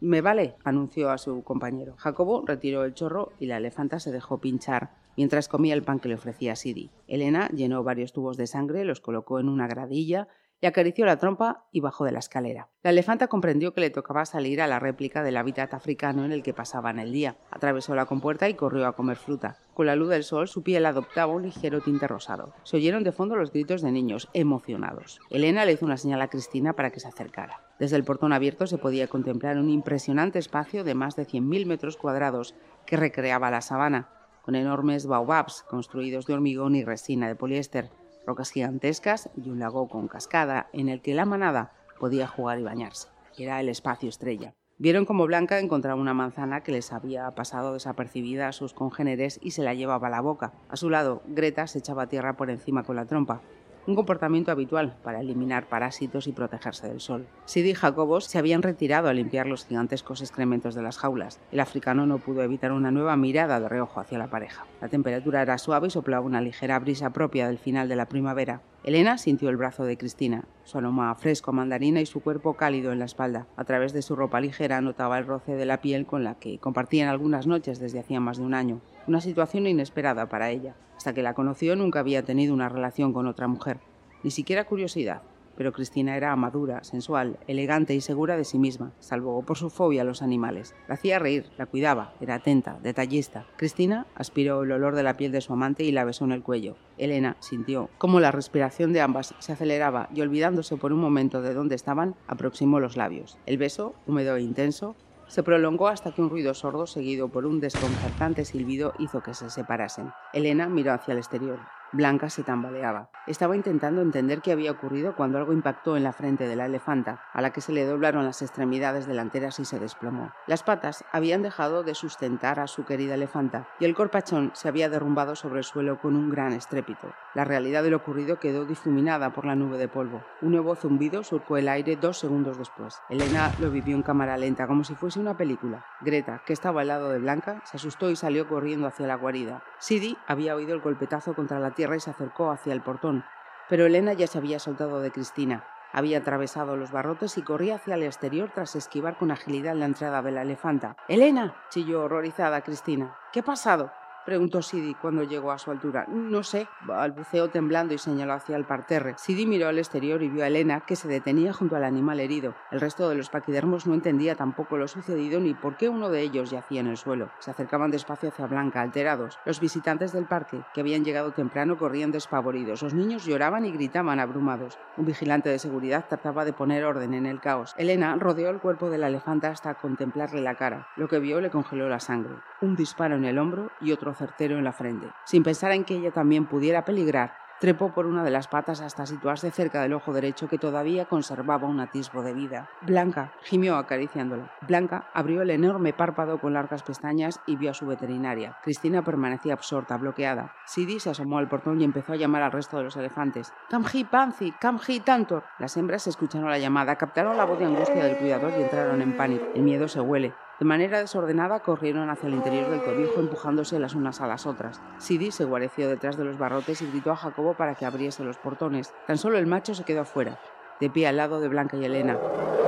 Me 0.00 0.20
vale, 0.20 0.56
anunció 0.64 1.10
a 1.10 1.18
su 1.18 1.44
compañero. 1.44 1.94
Jacobo 1.96 2.42
retiró 2.44 2.84
el 2.84 2.94
chorro 2.94 3.30
y 3.38 3.46
la 3.46 3.58
elefanta 3.58 4.00
se 4.00 4.10
dejó 4.10 4.38
pinchar 4.38 5.03
mientras 5.16 5.48
comía 5.48 5.74
el 5.74 5.82
pan 5.82 6.00
que 6.00 6.08
le 6.08 6.14
ofrecía 6.14 6.56
Sidi. 6.56 6.90
Elena 7.06 7.48
llenó 7.48 7.82
varios 7.82 8.12
tubos 8.12 8.36
de 8.36 8.46
sangre, 8.46 8.84
los 8.84 9.00
colocó 9.00 9.40
en 9.40 9.48
una 9.48 9.66
gradilla, 9.66 10.28
le 10.64 10.68
acarició 10.68 11.04
la 11.04 11.18
trompa 11.18 11.66
y 11.72 11.80
bajó 11.80 12.06
de 12.06 12.12
la 12.12 12.20
escalera. 12.20 12.70
La 12.82 12.88
elefanta 12.88 13.28
comprendió 13.28 13.74
que 13.74 13.82
le 13.82 13.90
tocaba 13.90 14.24
salir 14.24 14.62
a 14.62 14.66
la 14.66 14.78
réplica 14.78 15.22
del 15.22 15.36
hábitat 15.36 15.74
africano 15.74 16.24
en 16.24 16.32
el 16.32 16.42
que 16.42 16.54
pasaban 16.54 16.98
el 16.98 17.12
día. 17.12 17.36
Atravesó 17.50 17.94
la 17.94 18.06
compuerta 18.06 18.48
y 18.48 18.54
corrió 18.54 18.86
a 18.86 18.96
comer 18.96 19.18
fruta. 19.18 19.58
Con 19.74 19.84
la 19.84 19.94
luz 19.94 20.08
del 20.08 20.24
sol 20.24 20.48
su 20.48 20.62
piel 20.62 20.86
adoptaba 20.86 21.34
un 21.34 21.42
ligero 21.42 21.82
tinte 21.82 22.08
rosado. 22.08 22.54
Se 22.62 22.78
oyeron 22.78 23.04
de 23.04 23.12
fondo 23.12 23.36
los 23.36 23.52
gritos 23.52 23.82
de 23.82 23.92
niños, 23.92 24.30
emocionados. 24.32 25.20
Elena 25.28 25.66
le 25.66 25.72
hizo 25.72 25.84
una 25.84 25.98
señal 25.98 26.22
a 26.22 26.28
Cristina 26.28 26.72
para 26.72 26.90
que 26.90 27.00
se 27.00 27.08
acercara. 27.08 27.60
Desde 27.78 27.96
el 27.96 28.04
portón 28.04 28.32
abierto 28.32 28.66
se 28.66 28.78
podía 28.78 29.08
contemplar 29.08 29.58
un 29.58 29.68
impresionante 29.68 30.38
espacio 30.38 30.82
de 30.82 30.94
más 30.94 31.14
de 31.14 31.26
100.000 31.26 31.66
metros 31.66 31.98
cuadrados 31.98 32.54
que 32.86 32.96
recreaba 32.96 33.50
la 33.50 33.60
sabana 33.60 34.08
con 34.44 34.54
enormes 34.54 35.06
baobabs 35.06 35.62
construidos 35.62 36.26
de 36.26 36.34
hormigón 36.34 36.76
y 36.76 36.84
resina 36.84 37.28
de 37.28 37.34
poliéster, 37.34 37.90
rocas 38.26 38.50
gigantescas 38.50 39.30
y 39.36 39.48
un 39.50 39.58
lago 39.58 39.88
con 39.88 40.08
cascada 40.08 40.68
en 40.72 40.88
el 40.88 41.00
que 41.00 41.14
la 41.14 41.24
manada 41.24 41.72
podía 41.98 42.26
jugar 42.26 42.58
y 42.58 42.62
bañarse. 42.62 43.08
Era 43.38 43.60
el 43.60 43.68
espacio 43.68 44.08
estrella. 44.08 44.54
Vieron 44.76 45.04
como 45.04 45.26
Blanca 45.26 45.60
encontraba 45.60 46.00
una 46.00 46.14
manzana 46.14 46.62
que 46.62 46.72
les 46.72 46.92
había 46.92 47.30
pasado 47.30 47.74
desapercibida 47.74 48.48
a 48.48 48.52
sus 48.52 48.74
congéneres 48.74 49.38
y 49.40 49.52
se 49.52 49.62
la 49.62 49.72
llevaba 49.72 50.08
a 50.08 50.10
la 50.10 50.20
boca. 50.20 50.52
A 50.68 50.76
su 50.76 50.90
lado, 50.90 51.22
Greta 51.28 51.66
se 51.68 51.78
echaba 51.78 52.08
tierra 52.08 52.36
por 52.36 52.50
encima 52.50 52.82
con 52.82 52.96
la 52.96 53.06
trompa 53.06 53.40
un 53.86 53.94
comportamiento 53.94 54.50
habitual 54.50 54.96
para 55.02 55.20
eliminar 55.20 55.68
parásitos 55.68 56.26
y 56.26 56.32
protegerse 56.32 56.88
del 56.88 57.00
sol. 57.00 57.26
Sid 57.44 57.64
y 57.64 57.74
Jacobos 57.74 58.24
se 58.24 58.38
habían 58.38 58.62
retirado 58.62 59.08
a 59.08 59.12
limpiar 59.12 59.46
los 59.46 59.66
gigantescos 59.66 60.20
excrementos 60.20 60.74
de 60.74 60.82
las 60.82 60.98
jaulas. 60.98 61.40
El 61.52 61.60
africano 61.60 62.06
no 62.06 62.18
pudo 62.18 62.42
evitar 62.42 62.72
una 62.72 62.90
nueva 62.90 63.16
mirada 63.16 63.60
de 63.60 63.68
reojo 63.68 64.00
hacia 64.00 64.18
la 64.18 64.28
pareja. 64.28 64.66
La 64.80 64.88
temperatura 64.88 65.42
era 65.42 65.58
suave 65.58 65.88
y 65.88 65.90
soplaba 65.90 66.24
una 66.24 66.40
ligera 66.40 66.78
brisa 66.78 67.10
propia 67.10 67.46
del 67.46 67.58
final 67.58 67.88
de 67.88 67.96
la 67.96 68.08
primavera. 68.08 68.62
Elena 68.84 69.16
sintió 69.16 69.48
el 69.48 69.56
brazo 69.56 69.84
de 69.84 69.96
Cristina, 69.96 70.44
su 70.64 70.76
aroma 70.76 71.14
fresco 71.14 71.50
a 71.50 71.54
mandarina 71.54 72.02
y 72.02 72.06
su 72.06 72.20
cuerpo 72.20 72.54
cálido 72.54 72.92
en 72.92 72.98
la 72.98 73.06
espalda. 73.06 73.46
A 73.56 73.64
través 73.64 73.94
de 73.94 74.02
su 74.02 74.14
ropa 74.14 74.40
ligera 74.40 74.82
notaba 74.82 75.18
el 75.18 75.26
roce 75.26 75.54
de 75.54 75.64
la 75.64 75.80
piel 75.80 76.04
con 76.04 76.22
la 76.22 76.34
que 76.34 76.58
compartían 76.58 77.08
algunas 77.08 77.46
noches 77.46 77.78
desde 77.78 78.00
hacía 78.00 78.20
más 78.20 78.36
de 78.36 78.44
un 78.44 78.52
año 78.52 78.80
una 79.06 79.20
situación 79.20 79.66
inesperada 79.66 80.28
para 80.28 80.50
ella. 80.50 80.74
Hasta 80.96 81.12
que 81.12 81.22
la 81.22 81.34
conoció 81.34 81.76
nunca 81.76 82.00
había 82.00 82.24
tenido 82.24 82.54
una 82.54 82.68
relación 82.68 83.12
con 83.12 83.26
otra 83.26 83.48
mujer, 83.48 83.78
ni 84.22 84.30
siquiera 84.30 84.64
curiosidad. 84.64 85.22
Pero 85.56 85.72
Cristina 85.72 86.16
era 86.16 86.34
madura, 86.34 86.82
sensual, 86.82 87.38
elegante 87.46 87.94
y 87.94 88.00
segura 88.00 88.36
de 88.36 88.44
sí 88.44 88.58
misma, 88.58 88.92
salvo 88.98 89.40
por 89.42 89.56
su 89.56 89.70
fobia 89.70 90.02
a 90.02 90.04
los 90.04 90.20
animales. 90.20 90.74
La 90.88 90.94
hacía 90.94 91.18
reír, 91.18 91.46
la 91.58 91.66
cuidaba, 91.66 92.14
era 92.20 92.34
atenta, 92.34 92.78
detallista. 92.82 93.46
Cristina 93.56 94.06
aspiró 94.16 94.62
el 94.62 94.72
olor 94.72 94.96
de 94.96 95.04
la 95.04 95.16
piel 95.16 95.30
de 95.30 95.40
su 95.40 95.52
amante 95.52 95.84
y 95.84 95.92
la 95.92 96.04
besó 96.04 96.24
en 96.24 96.32
el 96.32 96.42
cuello. 96.42 96.76
Elena 96.98 97.36
sintió 97.40 97.88
cómo 97.98 98.18
la 98.18 98.32
respiración 98.32 98.92
de 98.92 99.00
ambas 99.00 99.34
se 99.38 99.52
aceleraba 99.52 100.08
y 100.12 100.22
olvidándose 100.22 100.76
por 100.76 100.92
un 100.92 101.00
momento 101.00 101.40
de 101.40 101.54
dónde 101.54 101.76
estaban, 101.76 102.16
aproximó 102.26 102.80
los 102.80 102.96
labios. 102.96 103.38
El 103.46 103.58
beso, 103.58 103.94
húmedo 104.06 104.36
e 104.36 104.42
intenso, 104.42 104.96
se 105.34 105.42
prolongó 105.42 105.88
hasta 105.88 106.12
que 106.12 106.22
un 106.22 106.30
ruido 106.30 106.54
sordo, 106.54 106.86
seguido 106.86 107.28
por 107.28 107.44
un 107.44 107.58
desconcertante 107.58 108.44
silbido, 108.44 108.92
hizo 109.00 109.20
que 109.20 109.34
se 109.34 109.50
separasen. 109.50 110.12
Elena 110.32 110.68
miró 110.68 110.92
hacia 110.92 111.10
el 111.10 111.18
exterior. 111.18 111.58
Blanca 111.94 112.28
se 112.28 112.42
tambaleaba. 112.42 113.08
Estaba 113.28 113.54
intentando 113.54 114.02
entender 114.02 114.40
qué 114.42 114.50
había 114.50 114.72
ocurrido 114.72 115.14
cuando 115.14 115.38
algo 115.38 115.52
impactó 115.52 115.96
en 115.96 116.02
la 116.02 116.12
frente 116.12 116.48
de 116.48 116.56
la 116.56 116.66
elefanta, 116.66 117.22
a 117.32 117.40
la 117.40 117.52
que 117.52 117.60
se 117.60 117.70
le 117.70 117.86
doblaron 117.86 118.24
las 118.24 118.42
extremidades 118.42 119.06
delanteras 119.06 119.60
y 119.60 119.64
se 119.64 119.78
desplomó. 119.78 120.32
Las 120.48 120.64
patas 120.64 121.04
habían 121.12 121.42
dejado 121.42 121.84
de 121.84 121.94
sustentar 121.94 122.58
a 122.58 122.66
su 122.66 122.84
querida 122.84 123.14
elefanta 123.14 123.68
y 123.78 123.84
el 123.84 123.94
corpachón 123.94 124.50
se 124.54 124.66
había 124.66 124.88
derrumbado 124.88 125.36
sobre 125.36 125.58
el 125.58 125.64
suelo 125.64 126.00
con 126.00 126.16
un 126.16 126.30
gran 126.30 126.52
estrépito. 126.52 127.14
La 127.32 127.44
realidad 127.44 127.84
de 127.84 127.90
lo 127.90 127.98
ocurrido 127.98 128.40
quedó 128.40 128.64
difuminada 128.64 129.32
por 129.32 129.44
la 129.44 129.54
nube 129.54 129.78
de 129.78 129.86
polvo. 129.86 130.24
Un 130.42 130.50
nuevo 130.50 130.74
zumbido 130.74 131.22
surcó 131.22 131.58
el 131.58 131.68
aire 131.68 131.94
dos 131.94 132.18
segundos 132.18 132.58
después. 132.58 132.98
Elena 133.08 133.52
lo 133.60 133.70
vivió 133.70 133.94
en 133.94 134.02
cámara 134.02 134.36
lenta, 134.36 134.66
como 134.66 134.82
si 134.82 134.96
fuese 134.96 135.20
una 135.20 135.36
película. 135.36 135.84
Greta, 136.00 136.42
que 136.44 136.52
estaba 136.52 136.80
al 136.80 136.88
lado 136.88 137.10
de 137.10 137.20
Blanca, 137.20 137.62
se 137.64 137.76
asustó 137.76 138.10
y 138.10 138.16
salió 138.16 138.48
corriendo 138.48 138.88
hacia 138.88 139.06
la 139.06 139.14
guarida. 139.14 139.62
Sidi 139.78 140.18
había 140.26 140.56
oído 140.56 140.74
el 140.74 140.80
golpetazo 140.80 141.34
contra 141.34 141.60
la 141.60 141.70
tierra 141.70 141.83
y 141.92 142.00
se 142.00 142.10
acercó 142.10 142.50
hacia 142.50 142.72
el 142.72 142.80
portón, 142.80 143.24
pero 143.68 143.86
Elena 143.86 144.12
ya 144.12 144.26
se 144.26 144.38
había 144.38 144.58
soltado 144.58 145.00
de 145.00 145.10
Cristina. 145.10 145.64
Había 145.92 146.18
atravesado 146.18 146.76
los 146.76 146.90
barrotes 146.90 147.38
y 147.38 147.42
corría 147.42 147.76
hacia 147.76 147.94
el 147.94 148.02
exterior 148.02 148.50
tras 148.52 148.74
esquivar 148.74 149.16
con 149.16 149.30
agilidad 149.30 149.76
la 149.76 149.84
entrada 149.84 150.22
de 150.22 150.32
la 150.32 150.42
elefanta. 150.42 150.96
¡Elena! 151.06 151.54
chilló 151.70 152.02
horrorizada 152.02 152.62
Cristina. 152.62 153.16
¿Qué 153.32 153.40
ha 153.40 153.44
pasado? 153.44 153.92
Preguntó 154.24 154.62
Sidi 154.62 154.94
cuando 154.94 155.22
llegó 155.22 155.52
a 155.52 155.58
su 155.58 155.70
altura. 155.70 156.06
No 156.08 156.42
sé, 156.42 156.68
balbuceó 156.86 157.48
temblando 157.48 157.94
y 157.94 157.98
señaló 157.98 158.32
hacia 158.32 158.56
el 158.56 158.64
parterre. 158.64 159.14
Sidi 159.18 159.46
miró 159.46 159.68
al 159.68 159.78
exterior 159.78 160.22
y 160.22 160.28
vio 160.28 160.44
a 160.44 160.48
Elena 160.48 160.80
que 160.80 160.96
se 160.96 161.08
detenía 161.08 161.52
junto 161.52 161.76
al 161.76 161.84
animal 161.84 162.20
herido. 162.20 162.54
El 162.70 162.80
resto 162.80 163.08
de 163.08 163.14
los 163.14 163.30
paquidermos 163.30 163.86
no 163.86 163.94
entendía 163.94 164.34
tampoco 164.34 164.76
lo 164.76 164.88
sucedido 164.88 165.40
ni 165.40 165.54
por 165.54 165.76
qué 165.76 165.88
uno 165.88 166.08
de 166.08 166.22
ellos 166.22 166.50
yacía 166.50 166.80
en 166.80 166.86
el 166.86 166.96
suelo. 166.96 167.30
Se 167.38 167.50
acercaban 167.50 167.90
despacio 167.90 168.30
hacia 168.30 168.46
Blanca, 168.46 168.80
alterados. 168.80 169.38
Los 169.44 169.60
visitantes 169.60 170.12
del 170.12 170.26
parque, 170.26 170.62
que 170.72 170.80
habían 170.80 171.04
llegado 171.04 171.32
temprano, 171.32 171.76
corrían 171.76 172.12
despavoridos. 172.12 172.82
Los 172.82 172.94
niños 172.94 173.24
lloraban 173.24 173.64
y 173.64 173.72
gritaban 173.72 174.20
abrumados. 174.20 174.78
Un 174.96 175.06
vigilante 175.06 175.48
de 175.48 175.58
seguridad 175.58 176.06
trataba 176.08 176.44
de 176.44 176.52
poner 176.52 176.84
orden 176.84 177.14
en 177.14 177.26
el 177.26 177.40
caos. 177.40 177.74
Elena 177.76 178.16
rodeó 178.16 178.50
el 178.50 178.60
cuerpo 178.60 178.90
de 178.90 178.98
la 178.98 179.08
elefanta 179.08 179.48
hasta 179.48 179.74
contemplarle 179.74 180.40
la 180.40 180.54
cara. 180.54 180.88
Lo 180.96 181.08
que 181.08 181.18
vio 181.18 181.40
le 181.40 181.50
congeló 181.50 181.88
la 181.88 182.00
sangre. 182.00 182.34
Un 182.60 182.76
disparo 182.76 183.16
en 183.16 183.24
el 183.24 183.38
hombro 183.38 183.70
y 183.80 183.92
otro 183.92 184.13
certero 184.14 184.58
en 184.58 184.64
la 184.64 184.72
frente. 184.72 185.08
Sin 185.24 185.42
pensar 185.42 185.72
en 185.72 185.84
que 185.84 185.96
ella 185.96 186.10
también 186.10 186.46
pudiera 186.46 186.84
peligrar, 186.84 187.44
trepó 187.60 187.94
por 187.94 188.06
una 188.06 188.22
de 188.24 188.30
las 188.30 188.48
patas 188.48 188.80
hasta 188.80 189.06
situarse 189.06 189.50
cerca 189.50 189.80
del 189.80 189.94
ojo 189.94 190.12
derecho 190.12 190.48
que 190.48 190.58
todavía 190.58 191.06
conservaba 191.06 191.68
un 191.68 191.80
atisbo 191.80 192.22
de 192.22 192.34
vida. 192.34 192.68
Blanca 192.82 193.32
gimió 193.42 193.76
acariciándola. 193.76 194.52
Blanca 194.68 195.08
abrió 195.14 195.42
el 195.42 195.50
enorme 195.50 195.92
párpado 195.92 196.38
con 196.38 196.52
largas 196.52 196.82
pestañas 196.82 197.40
y 197.46 197.56
vio 197.56 197.70
a 197.70 197.74
su 197.74 197.86
veterinaria. 197.86 198.58
Cristina 198.62 199.02
permanecía 199.02 199.54
absorta, 199.54 199.96
bloqueada. 199.96 200.54
Sidi 200.66 201.00
se 201.00 201.10
asomó 201.10 201.38
al 201.38 201.48
portón 201.48 201.80
y 201.80 201.84
empezó 201.84 202.12
a 202.12 202.16
llamar 202.16 202.42
al 202.42 202.52
resto 202.52 202.76
de 202.76 202.84
los 202.84 202.96
elefantes. 202.96 203.52
Kamji 203.70 204.04
Panzi, 204.04 204.52
Kamji 204.52 205.00
Tantor. 205.00 205.44
Las 205.58 205.76
hembras 205.76 206.06
escucharon 206.06 206.50
la 206.50 206.58
llamada, 206.58 206.96
captaron 206.96 207.36
la 207.36 207.44
voz 207.44 207.58
de 207.58 207.64
angustia 207.64 208.04
del 208.04 208.18
cuidador 208.18 208.52
y 208.58 208.62
entraron 208.62 209.00
en 209.00 209.16
pánico. 209.16 209.46
El 209.54 209.62
miedo 209.62 209.88
se 209.88 210.00
huele. 210.00 210.34
De 210.60 210.64
manera 210.64 211.00
desordenada 211.00 211.58
corrieron 211.60 212.10
hacia 212.10 212.28
el 212.28 212.34
interior 212.34 212.70
del 212.70 212.82
cobijo 212.82 213.18
empujándose 213.18 213.80
las 213.80 213.96
unas 213.96 214.20
a 214.20 214.28
las 214.28 214.46
otras. 214.46 214.80
Sidi 214.98 215.32
se 215.32 215.44
guareció 215.44 215.88
detrás 215.88 216.16
de 216.16 216.24
los 216.24 216.38
barrotes 216.38 216.80
y 216.80 216.90
gritó 216.90 217.10
a 217.10 217.16
Jacobo 217.16 217.54
para 217.54 217.74
que 217.74 217.86
abriese 217.86 218.22
los 218.22 218.38
portones. 218.38 218.94
Tan 219.08 219.18
solo 219.18 219.38
el 219.38 219.48
macho 219.48 219.74
se 219.74 219.82
quedó 219.82 220.02
afuera, 220.02 220.38
de 220.80 220.90
pie 220.90 221.08
al 221.08 221.16
lado 221.16 221.40
de 221.40 221.48
Blanca 221.48 221.76
y 221.76 221.84
Elena. 221.84 222.16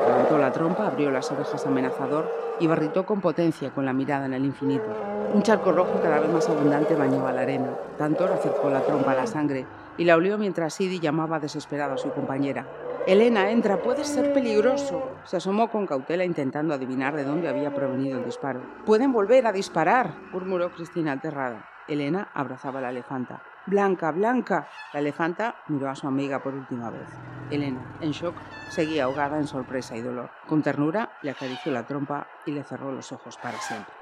Levantó 0.04 0.36
la 0.36 0.50
trompa, 0.50 0.88
abrió 0.88 1.12
las 1.12 1.30
orejas 1.30 1.64
amenazador 1.64 2.28
y 2.58 2.66
barritó 2.66 3.06
con 3.06 3.20
potencia 3.20 3.70
con 3.70 3.84
la 3.84 3.92
mirada 3.92 4.26
en 4.26 4.34
el 4.34 4.44
infinito. 4.44 4.86
Un 5.32 5.42
charco 5.42 5.70
rojo 5.70 6.00
cada 6.02 6.18
vez 6.18 6.30
más 6.30 6.48
abundante 6.48 6.96
bañaba 6.96 7.32
la 7.32 7.42
arena. 7.42 7.68
Tantor 7.98 8.32
acercó 8.32 8.68
la 8.68 8.80
trompa 8.80 9.12
a 9.12 9.16
la 9.16 9.26
sangre 9.28 9.64
y 9.96 10.04
la 10.04 10.16
olió 10.16 10.38
mientras 10.38 10.74
Sidi 10.74 10.98
llamaba 10.98 11.38
desesperado 11.38 11.94
a 11.94 11.98
su 11.98 12.10
compañera. 12.10 12.66
Elena, 13.06 13.52
entra, 13.52 13.80
puede 13.80 14.04
ser 14.04 14.32
peligroso. 14.32 15.12
Se 15.22 15.36
asomó 15.36 15.70
con 15.70 15.86
cautela 15.86 16.24
intentando 16.24 16.74
adivinar 16.74 17.14
de 17.14 17.22
dónde 17.22 17.48
había 17.48 17.72
provenido 17.72 18.18
el 18.18 18.24
disparo. 18.24 18.60
Pueden 18.84 19.12
volver 19.12 19.46
a 19.46 19.52
disparar, 19.52 20.12
murmuró 20.32 20.72
Cristina 20.72 21.12
aterrada. 21.12 21.68
Elena 21.86 22.28
abrazaba 22.34 22.80
a 22.80 22.82
la 22.82 22.90
elefanta. 22.90 23.40
Blanca, 23.66 24.10
Blanca. 24.10 24.66
La 24.92 24.98
elefanta 24.98 25.54
miró 25.68 25.88
a 25.88 25.94
su 25.94 26.08
amiga 26.08 26.42
por 26.42 26.54
última 26.54 26.90
vez. 26.90 27.08
Elena, 27.48 27.96
en 28.00 28.10
shock, 28.10 28.34
seguía 28.70 29.04
ahogada 29.04 29.38
en 29.38 29.46
sorpresa 29.46 29.96
y 29.96 30.02
dolor. 30.02 30.30
Con 30.48 30.62
ternura 30.62 31.12
le 31.22 31.30
acarició 31.30 31.70
la 31.70 31.86
trompa 31.86 32.26
y 32.44 32.50
le 32.50 32.64
cerró 32.64 32.90
los 32.90 33.12
ojos 33.12 33.36
para 33.36 33.58
siempre. 33.58 33.94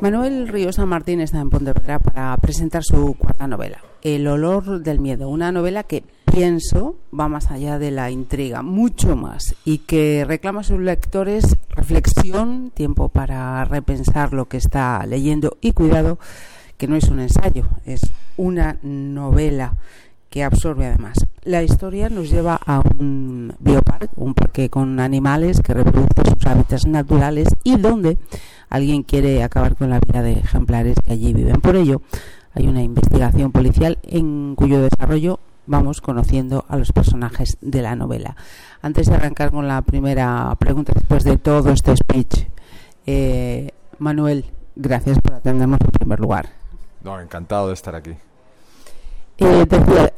Manuel 0.00 0.48
Ríos 0.48 0.76
San 0.76 0.88
Martín 0.88 1.20
está 1.20 1.40
en 1.40 1.50
Pontevedra 1.50 1.98
para 1.98 2.34
presentar 2.38 2.82
su 2.82 3.14
cuarta 3.18 3.46
novela, 3.46 3.84
El 4.00 4.26
olor 4.28 4.82
del 4.82 4.98
miedo, 4.98 5.28
una 5.28 5.52
novela 5.52 5.82
que 5.82 6.04
pienso 6.24 6.96
va 7.12 7.28
más 7.28 7.50
allá 7.50 7.78
de 7.78 7.90
la 7.90 8.10
intriga, 8.10 8.62
mucho 8.62 9.14
más, 9.14 9.54
y 9.66 9.78
que 9.78 10.24
reclama 10.26 10.60
a 10.60 10.64
sus 10.64 10.80
lectores 10.80 11.54
reflexión, 11.68 12.70
tiempo 12.70 13.10
para 13.10 13.62
repensar 13.66 14.32
lo 14.32 14.46
que 14.46 14.56
está 14.56 15.04
leyendo 15.04 15.58
y 15.60 15.72
cuidado 15.72 16.18
que 16.78 16.88
no 16.88 16.96
es 16.96 17.08
un 17.08 17.20
ensayo, 17.20 17.68
es 17.84 18.00
una 18.38 18.78
novela 18.82 19.74
que 20.30 20.44
absorbe 20.44 20.86
además. 20.86 21.18
La 21.42 21.62
historia 21.62 22.08
nos 22.08 22.30
lleva 22.30 22.58
a 22.64 22.80
un 22.80 23.54
bioparque, 23.58 24.08
un 24.16 24.34
parque 24.34 24.70
con 24.70 25.00
animales 25.00 25.60
que 25.60 25.74
reproduce 25.74 26.30
sus 26.32 26.46
hábitats 26.46 26.86
naturales 26.86 27.48
y 27.64 27.76
donde 27.76 28.16
alguien 28.68 29.02
quiere 29.02 29.42
acabar 29.42 29.76
con 29.76 29.90
la 29.90 29.98
vida 29.98 30.22
de 30.22 30.32
ejemplares 30.32 30.96
que 31.04 31.12
allí 31.12 31.32
viven. 31.32 31.60
Por 31.60 31.76
ello, 31.76 32.00
hay 32.54 32.68
una 32.68 32.82
investigación 32.82 33.52
policial 33.52 33.98
en 34.02 34.54
cuyo 34.54 34.80
desarrollo 34.80 35.40
vamos 35.66 36.00
conociendo 36.00 36.64
a 36.68 36.76
los 36.76 36.92
personajes 36.92 37.58
de 37.60 37.82
la 37.82 37.96
novela. 37.96 38.36
Antes 38.82 39.08
de 39.08 39.14
arrancar 39.14 39.50
con 39.50 39.68
la 39.68 39.82
primera 39.82 40.54
pregunta, 40.58 40.92
después 40.94 41.24
de 41.24 41.36
todo 41.38 41.70
este 41.70 41.96
speech, 41.96 42.46
eh, 43.06 43.70
Manuel, 43.98 44.44
gracias 44.76 45.20
por 45.20 45.34
atendernos 45.34 45.80
en 45.80 45.90
primer 45.90 46.20
lugar. 46.20 46.50
No, 47.02 47.20
encantado 47.20 47.68
de 47.68 47.74
estar 47.74 47.94
aquí. 47.94 48.14
Eh, 49.42 49.66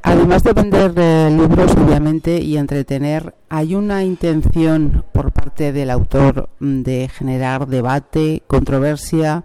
además 0.03 0.43
de 0.43 0.53
vender 0.53 0.93
eh, 0.97 1.31
libros, 1.31 1.71
obviamente, 1.77 2.39
y 2.41 2.57
entretener, 2.57 3.37
¿hay 3.49 3.77
una 3.77 4.03
intención 4.03 5.05
por 5.13 5.31
parte 5.31 5.73
del 5.73 5.91
autor 5.91 6.49
mm, 6.59 6.83
de 6.83 7.09
generar 7.09 7.69
debate, 7.69 8.43
controversia, 8.49 9.45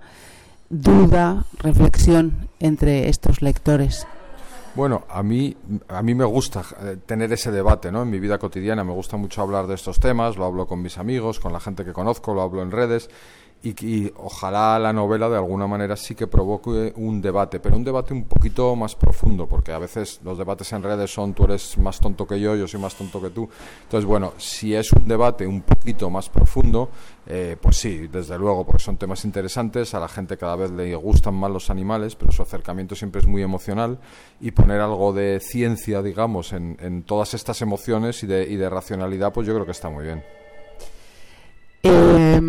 duda, 0.71 1.45
reflexión 1.59 2.49
entre 2.59 3.07
estos 3.09 3.43
lectores? 3.43 4.07
Bueno, 4.73 5.03
a 5.09 5.21
mí, 5.21 5.55
a 5.87 6.01
mí 6.01 6.15
me 6.15 6.25
gusta 6.25 6.63
eh, 6.81 6.97
tener 7.05 7.31
ese 7.31 7.51
debate 7.51 7.91
¿no? 7.91 8.01
en 8.01 8.09
mi 8.09 8.19
vida 8.19 8.39
cotidiana. 8.39 8.83
Me 8.83 8.93
gusta 8.93 9.15
mucho 9.15 9.43
hablar 9.43 9.67
de 9.67 9.75
estos 9.75 9.99
temas, 9.99 10.37
lo 10.37 10.45
hablo 10.45 10.65
con 10.65 10.81
mis 10.81 10.97
amigos, 10.97 11.39
con 11.39 11.53
la 11.53 11.59
gente 11.59 11.85
que 11.85 11.93
conozco, 11.93 12.33
lo 12.33 12.41
hablo 12.41 12.63
en 12.63 12.71
redes 12.71 13.11
y, 13.63 14.11
ojalá 14.17 14.77
la 14.79 14.93
novela 14.93 15.29
de 15.29 15.35
alguna 15.35 15.67
manera 15.67 15.95
sí 15.95 16.15
que 16.15 16.27
provoque 16.27 16.93
un 16.95 17.21
debate, 17.21 17.59
pero 17.59 17.75
un 17.75 17.83
debate 17.83 18.13
un 18.13 18.25
poquito 18.25 18.75
más 18.75 18.95
profundo, 18.95 19.47
porque 19.47 19.71
a 19.71 19.79
veces 19.79 20.19
los 20.23 20.37
debates 20.37 20.71
en 20.73 20.83
redes 20.83 21.11
son 21.11 21.33
tú 21.33 21.45
eres 21.45 21.77
más 21.77 21.99
tonto 21.99 22.27
que 22.27 22.39
yo, 22.39 22.55
yo 22.55 22.67
soy 22.67 22.79
más 22.79 22.95
tonto 22.95 23.21
que 23.21 23.29
tú. 23.29 23.49
Entonces, 23.83 24.05
bueno, 24.05 24.33
si 24.37 24.75
es 24.75 24.91
un 24.93 25.07
debate 25.07 25.47
un 25.47 25.61
poquito 25.61 26.09
más 26.09 26.29
profundo, 26.29 26.89
eh, 27.25 27.57
pues 27.59 27.77
sí, 27.77 28.07
desde 28.07 28.37
luego, 28.37 28.65
porque 28.65 28.83
son 28.83 28.97
temas 28.97 29.25
interesantes, 29.25 29.93
a 29.93 29.99
la 29.99 30.07
gente 30.07 30.37
cada 30.37 30.55
vez 30.55 30.71
le 30.71 30.95
gustan 30.95 31.33
más 31.33 31.51
los 31.51 31.69
animales, 31.69 32.15
pero 32.15 32.31
su 32.31 32.41
acercamiento 32.41 32.95
siempre 32.95 33.21
es 33.21 33.27
muy 33.27 33.41
emocional 33.41 33.99
y 34.39 34.51
poner 34.51 34.81
algo 34.81 35.13
de 35.13 35.39
ciencia, 35.39 36.01
digamos, 36.01 36.53
en, 36.53 36.77
en 36.79 37.03
todas 37.03 37.33
estas 37.33 37.61
emociones 37.61 38.23
y 38.23 38.27
de, 38.27 38.43
y 38.43 38.55
de 38.55 38.69
racionalidad, 38.69 39.33
pues 39.33 39.47
yo 39.47 39.53
creo 39.53 39.65
que 39.65 39.71
está 39.71 39.89
muy 39.89 40.05
bien. 40.05 40.23
Eh, 41.83 42.41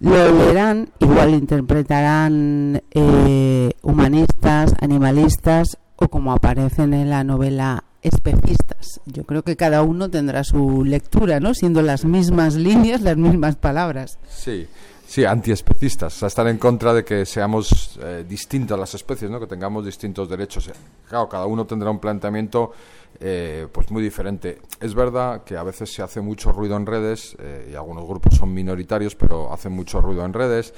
lo 0.00 0.32
leerán, 0.32 0.90
igual 1.00 1.30
interpretarán 1.30 2.82
eh, 2.90 3.70
humanistas, 3.82 4.74
animalistas 4.80 5.78
o 5.96 6.08
como 6.08 6.32
aparecen 6.32 6.94
en 6.94 7.10
la 7.10 7.24
novela 7.24 7.84
especistas. 8.02 9.00
Yo 9.06 9.24
creo 9.24 9.42
que 9.42 9.56
cada 9.56 9.82
uno 9.82 10.08
tendrá 10.08 10.44
su 10.44 10.84
lectura, 10.84 11.40
¿no? 11.40 11.54
Siendo 11.54 11.82
las 11.82 12.04
mismas 12.04 12.54
líneas, 12.54 13.00
las 13.00 13.16
mismas 13.16 13.56
palabras. 13.56 14.18
Sí. 14.28 14.68
Sí, 15.08 15.24
antiespecistas, 15.24 16.14
o 16.16 16.18
sea, 16.18 16.28
están 16.28 16.48
en 16.48 16.58
contra 16.58 16.92
de 16.92 17.02
que 17.02 17.24
seamos 17.24 17.98
eh, 18.02 18.26
distintas 18.28 18.78
las 18.78 18.94
especies, 18.94 19.30
¿no? 19.30 19.40
que 19.40 19.46
tengamos 19.46 19.82
distintos 19.86 20.28
derechos. 20.28 20.70
Claro, 21.08 21.26
cada 21.30 21.46
uno 21.46 21.64
tendrá 21.64 21.90
un 21.90 21.98
planteamiento 21.98 22.72
eh, 23.20 23.66
pues 23.72 23.90
muy 23.90 24.02
diferente. 24.02 24.60
Es 24.80 24.94
verdad 24.94 25.42
que 25.44 25.56
a 25.56 25.62
veces 25.62 25.92
se 25.92 26.02
hace 26.02 26.20
mucho 26.20 26.52
ruido 26.52 26.76
en 26.76 26.86
redes, 26.86 27.36
eh, 27.40 27.70
y 27.72 27.74
algunos 27.74 28.06
grupos 28.06 28.36
son 28.36 28.54
minoritarios, 28.54 29.14
pero 29.14 29.52
hacen 29.52 29.72
mucho 29.72 30.00
ruido 30.00 30.24
en 30.24 30.32
redes, 30.32 30.72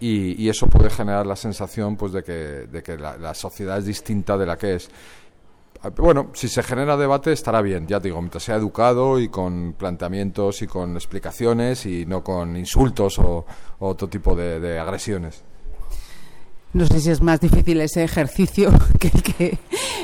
y, 0.00 0.48
eso 0.48 0.66
puede 0.66 0.90
generar 0.90 1.26
la 1.26 1.36
sensación 1.36 1.96
pues, 1.96 2.12
de 2.12 2.22
que, 2.22 2.32
de 2.32 2.82
que 2.82 2.98
la, 2.98 3.32
sociedad 3.32 3.78
es 3.78 3.86
distinta 3.86 4.36
de 4.36 4.44
la 4.44 4.58
que 4.58 4.74
es. 4.74 4.90
Ah, 5.82 5.90
bueno, 5.90 6.30
si 6.34 6.48
se 6.48 6.62
genera 6.62 6.96
debate 6.96 7.32
estará 7.32 7.62
bien, 7.62 7.86
ya 7.86 8.00
te 8.00 8.08
digo, 8.08 8.20
mientras 8.20 8.42
sea 8.42 8.56
educado 8.56 9.18
y 9.20 9.28
con 9.28 9.74
planteamientos 9.74 10.62
y 10.62 10.66
con 10.66 10.94
explicaciones 10.96 11.86
y 11.86 12.06
no 12.06 12.22
con 12.24 12.56
insultos 12.56 13.18
o, 13.18 13.46
otro 13.78 14.08
tipo 14.08 14.34
de 14.34 14.78
agresiones. 14.78 15.44
No 16.74 16.86
sé 16.86 17.00
si 17.00 17.10
es 17.10 17.22
más 17.22 17.40
difícil 17.40 17.80
ese 17.80 18.02
ejercicio 18.02 18.68
que 18.98 19.08
el 19.08 19.22
que... 19.22 19.58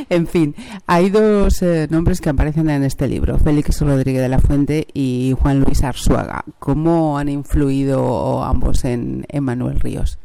En 0.09 0.29
fin, 0.29 0.55
hay 0.87 1.11
dos 1.11 1.63
eh, 1.63 1.89
nombres 1.91 2.21
que 2.21 2.31
aparecen 2.31 2.71
en 2.71 2.85
este 2.85 3.09
libro, 3.09 3.39
Félix 3.39 3.81
Rodríguez 3.81 4.23
de 4.23 4.29
la 4.29 4.39
Fuente 4.39 4.87
y 4.95 5.35
Juan 5.41 5.61
Luis 5.61 5.83
Arzuaga. 5.83 6.45
¿Cómo 6.61 7.19
han 7.19 7.29
influido 7.29 8.43
ambos 8.45 8.85
en, 8.85 9.27
Manuel 9.41 9.81
Ríos? 9.81 10.19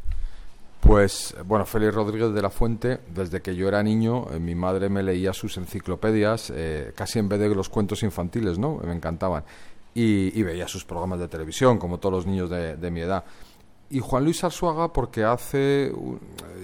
Pues 0.80 1.34
bueno, 1.44 1.66
Félix 1.66 1.94
Rodríguez 1.94 2.32
de 2.32 2.42
la 2.42 2.50
Fuente, 2.50 3.00
desde 3.12 3.42
que 3.42 3.56
yo 3.56 3.66
era 3.66 3.82
niño, 3.82 4.26
eh, 4.32 4.38
mi 4.38 4.54
madre 4.54 4.88
me 4.88 5.02
leía 5.02 5.32
sus 5.32 5.56
enciclopedias, 5.56 6.52
eh, 6.54 6.92
casi 6.94 7.18
en 7.18 7.28
vez 7.28 7.40
de 7.40 7.48
los 7.48 7.68
cuentos 7.68 8.04
infantiles, 8.04 8.56
¿no? 8.56 8.80
Me 8.84 8.94
encantaban. 8.94 9.42
Y, 9.94 10.42
veía 10.42 10.68
sus 10.68 10.84
programas 10.84 11.18
de 11.18 11.26
televisión, 11.26 11.78
como 11.78 11.98
todos 11.98 12.12
los 12.12 12.26
niños 12.26 12.50
de 12.50 12.90
mi 12.90 13.00
edad 13.00 13.24
y 13.90 14.00
Juan 14.00 14.24
Luis 14.24 14.42
Arzuaga 14.42 14.92
porque 14.92 15.24
hace, 15.24 15.92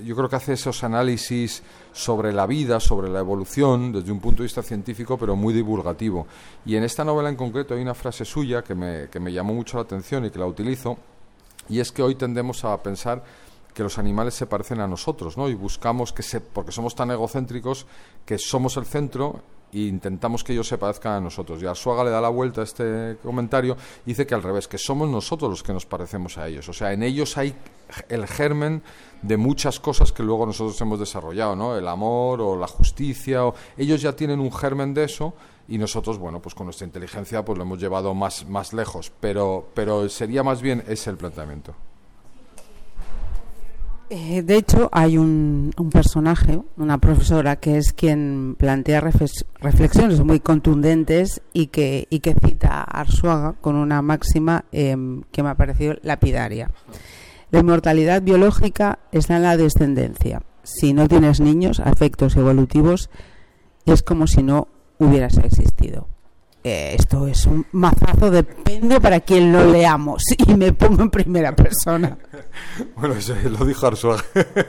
yo 0.04 0.16
creo 0.16 0.28
que 0.28 0.36
hace 0.36 0.54
esos 0.54 0.82
análisis 0.82 1.62
sobre 1.92 2.32
la 2.32 2.46
vida, 2.46 2.80
sobre 2.80 3.08
la 3.08 3.20
evolución, 3.20 3.92
desde 3.92 4.10
un 4.10 4.20
punto 4.20 4.42
de 4.42 4.46
vista 4.46 4.62
científico, 4.62 5.16
pero 5.16 5.36
muy 5.36 5.54
divulgativo. 5.54 6.26
Y 6.64 6.76
en 6.76 6.84
esta 6.84 7.04
novela 7.04 7.28
en 7.28 7.36
concreto 7.36 7.74
hay 7.74 7.82
una 7.82 7.94
frase 7.94 8.24
suya 8.24 8.62
que 8.62 8.74
me, 8.74 9.08
que 9.08 9.20
me 9.20 9.32
llamó 9.32 9.54
mucho 9.54 9.76
la 9.76 9.84
atención 9.84 10.24
y 10.24 10.30
que 10.30 10.38
la 10.38 10.46
utilizo, 10.46 10.98
y 11.68 11.78
es 11.78 11.92
que 11.92 12.02
hoy 12.02 12.16
tendemos 12.16 12.64
a 12.64 12.82
pensar 12.82 13.22
que 13.72 13.82
los 13.82 13.98
animales 13.98 14.34
se 14.34 14.46
parecen 14.46 14.80
a 14.80 14.88
nosotros, 14.88 15.36
¿no? 15.38 15.48
Y 15.48 15.54
buscamos 15.54 16.12
que 16.12 16.22
se, 16.22 16.40
porque 16.40 16.72
somos 16.72 16.94
tan 16.94 17.10
egocéntricos 17.10 17.86
que 18.26 18.36
somos 18.36 18.76
el 18.76 18.84
centro 18.84 19.40
e 19.72 19.80
intentamos 19.88 20.44
que 20.44 20.52
ellos 20.52 20.68
se 20.68 20.78
parezcan 20.78 21.14
a 21.14 21.20
nosotros. 21.20 21.62
Y 21.62 21.66
Arsuaga 21.66 22.04
le 22.04 22.10
da 22.10 22.20
la 22.20 22.28
vuelta 22.28 22.60
a 22.60 22.64
este 22.64 23.16
comentario 23.22 23.76
dice 24.04 24.26
que 24.26 24.34
al 24.34 24.42
revés, 24.42 24.68
que 24.68 24.78
somos 24.78 25.08
nosotros 25.08 25.50
los 25.50 25.62
que 25.62 25.72
nos 25.72 25.86
parecemos 25.86 26.36
a 26.38 26.46
ellos. 26.48 26.68
O 26.68 26.72
sea, 26.72 26.92
en 26.92 27.02
ellos 27.02 27.36
hay 27.38 27.54
el 28.08 28.26
germen 28.26 28.82
de 29.22 29.36
muchas 29.36 29.80
cosas 29.80 30.12
que 30.12 30.22
luego 30.22 30.46
nosotros 30.46 30.80
hemos 30.80 30.98
desarrollado, 30.98 31.56
¿no? 31.56 31.76
El 31.76 31.88
amor 31.88 32.40
o 32.40 32.56
la 32.56 32.66
justicia. 32.66 33.46
O... 33.46 33.54
Ellos 33.76 34.02
ya 34.02 34.14
tienen 34.14 34.40
un 34.40 34.52
germen 34.52 34.92
de 34.94 35.04
eso 35.04 35.34
y 35.68 35.78
nosotros, 35.78 36.18
bueno, 36.18 36.40
pues 36.40 36.54
con 36.54 36.66
nuestra 36.66 36.86
inteligencia 36.86 37.44
pues 37.44 37.56
lo 37.56 37.64
hemos 37.64 37.80
llevado 37.80 38.14
más, 38.14 38.46
más 38.46 38.72
lejos. 38.72 39.12
Pero, 39.20 39.68
pero 39.74 40.08
sería 40.08 40.42
más 40.42 40.60
bien 40.60 40.84
ese 40.86 41.10
el 41.10 41.16
planteamiento. 41.16 41.74
Eh, 44.14 44.42
de 44.42 44.58
hecho, 44.58 44.90
hay 44.92 45.16
un, 45.16 45.72
personaje, 45.90 46.60
una 46.76 46.98
profesora, 46.98 47.56
que 47.56 47.78
es 47.78 47.94
quien 47.94 48.56
plantea 48.58 49.00
reflexiones 49.00 50.20
muy 50.20 50.38
contundentes 50.38 51.40
y 51.54 51.68
que, 51.68 52.08
cita 52.44 52.82
a 52.82 53.00
Arsuaga 53.00 53.54
con 53.62 53.74
una 53.74 54.02
máxima 54.02 54.66
em, 54.70 55.22
que 55.32 55.42
me 55.42 55.48
ha 55.48 55.54
parecido 55.54 55.94
lapidaria. 56.02 56.70
La 57.50 57.60
inmortalidad 57.60 58.20
biológica 58.20 58.98
está 59.12 59.36
en 59.36 59.44
la 59.44 59.56
descendencia. 59.56 60.42
Si 60.62 60.92
no 60.92 61.08
tienes 61.08 61.40
niños, 61.40 61.80
afectos 61.80 62.36
evolutivos, 62.36 63.08
es 63.86 64.02
como 64.02 64.26
si 64.26 64.42
no 64.42 64.68
hubieras 64.98 65.38
existido. 65.38 66.06
Eh, 66.64 66.94
esto 66.96 67.26
es 67.26 67.46
un 67.46 67.66
mazazo, 67.72 68.30
depende 68.30 69.00
para 69.00 69.20
quien 69.20 69.52
lo 69.52 69.64
leamos. 69.64 70.24
Y 70.46 70.54
me 70.54 70.72
pongo 70.72 71.02
en 71.02 71.10
primera 71.10 71.54
persona. 71.54 72.18
bueno, 72.96 73.14
eso 73.14 73.34
lo 73.48 73.64
dijo 73.64 73.86
Arzuaga. 73.86 74.24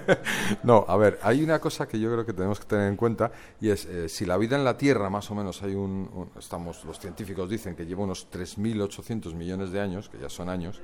no, 0.63 0.85
a 0.87 0.95
ver, 0.97 1.19
hay 1.23 1.43
una 1.43 1.59
cosa 1.59 1.87
que 1.87 1.99
yo 1.99 2.11
creo 2.11 2.25
que 2.25 2.33
tenemos 2.33 2.59
que 2.59 2.65
tener 2.65 2.87
en 2.87 2.95
cuenta 2.95 3.31
y 3.59 3.69
es 3.69 3.85
eh, 3.85 4.07
si 4.07 4.25
la 4.25 4.37
vida 4.37 4.55
en 4.55 4.63
la 4.63 4.77
Tierra, 4.77 5.09
más 5.09 5.29
o 5.31 5.35
menos, 5.35 5.61
hay 5.63 5.73
un, 5.73 6.29
estamos, 6.37 6.83
los 6.85 6.99
científicos 6.99 7.49
dicen 7.49 7.75
que 7.75 7.85
lleva 7.85 8.03
unos 8.03 8.27
3.800 8.31 9.33
millones 9.33 9.71
de 9.71 9.81
años, 9.81 10.09
que 10.09 10.19
ya 10.19 10.29
son 10.29 10.49
años, 10.49 10.79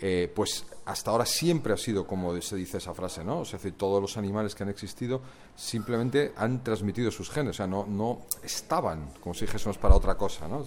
eh, 0.00 0.30
pues 0.34 0.66
hasta 0.84 1.10
ahora 1.10 1.26
siempre 1.26 1.72
ha 1.72 1.76
sido 1.76 2.06
como 2.06 2.40
se 2.40 2.56
dice 2.56 2.78
esa 2.78 2.94
frase, 2.94 3.24
¿no? 3.24 3.42
Es 3.42 3.52
decir, 3.52 3.74
todos 3.76 4.00
los 4.00 4.16
animales 4.16 4.54
que 4.54 4.62
han 4.62 4.68
existido 4.68 5.20
simplemente 5.56 6.32
han 6.36 6.62
transmitido 6.62 7.10
sus 7.10 7.28
genes, 7.28 7.50
o 7.50 7.54
sea, 7.54 7.66
no, 7.66 7.86
no 7.86 8.20
estaban, 8.42 9.08
como 9.20 9.34
si 9.34 9.46
dijésemos, 9.46 9.78
para 9.78 9.96
otra 9.96 10.16
cosa, 10.16 10.46
¿no? 10.46 10.64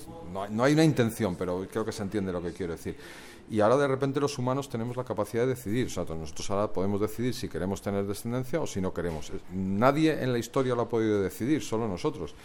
¿no? 0.49 0.63
hay 0.63 0.73
una 0.73 0.83
intención, 0.83 1.35
pero 1.35 1.65
creo 1.71 1.85
que 1.85 1.91
se 1.91 2.03
entiende 2.03 2.33
lo 2.33 2.41
que 2.41 2.51
quiero 2.51 2.73
decir. 2.73 2.97
Y 3.49 3.61
ahora 3.61 3.77
de 3.77 3.87
repente 3.87 4.19
los 4.19 4.37
humanos 4.37 4.69
tenemos 4.69 4.97
la 4.97 5.03
capacidad 5.03 5.43
de 5.43 5.49
decidir, 5.49 5.87
o 5.87 5.89
sea, 5.89 6.03
nosotros 6.03 6.49
ahora 6.51 6.71
podemos 6.71 6.99
decidir 6.99 7.33
si 7.33 7.47
queremos 7.47 7.81
tener 7.81 8.05
descendencia 8.05 8.59
o 8.59 8.67
si 8.67 8.81
no 8.81 8.93
queremos. 8.93 9.31
Nadie 9.53 10.21
en 10.21 10.33
la 10.33 10.37
historia 10.37 10.75
lo 10.75 10.83
ha 10.83 10.89
podido 10.89 11.21
decidir, 11.21 11.63
solo 11.63 11.87
nosotros. 11.87 12.35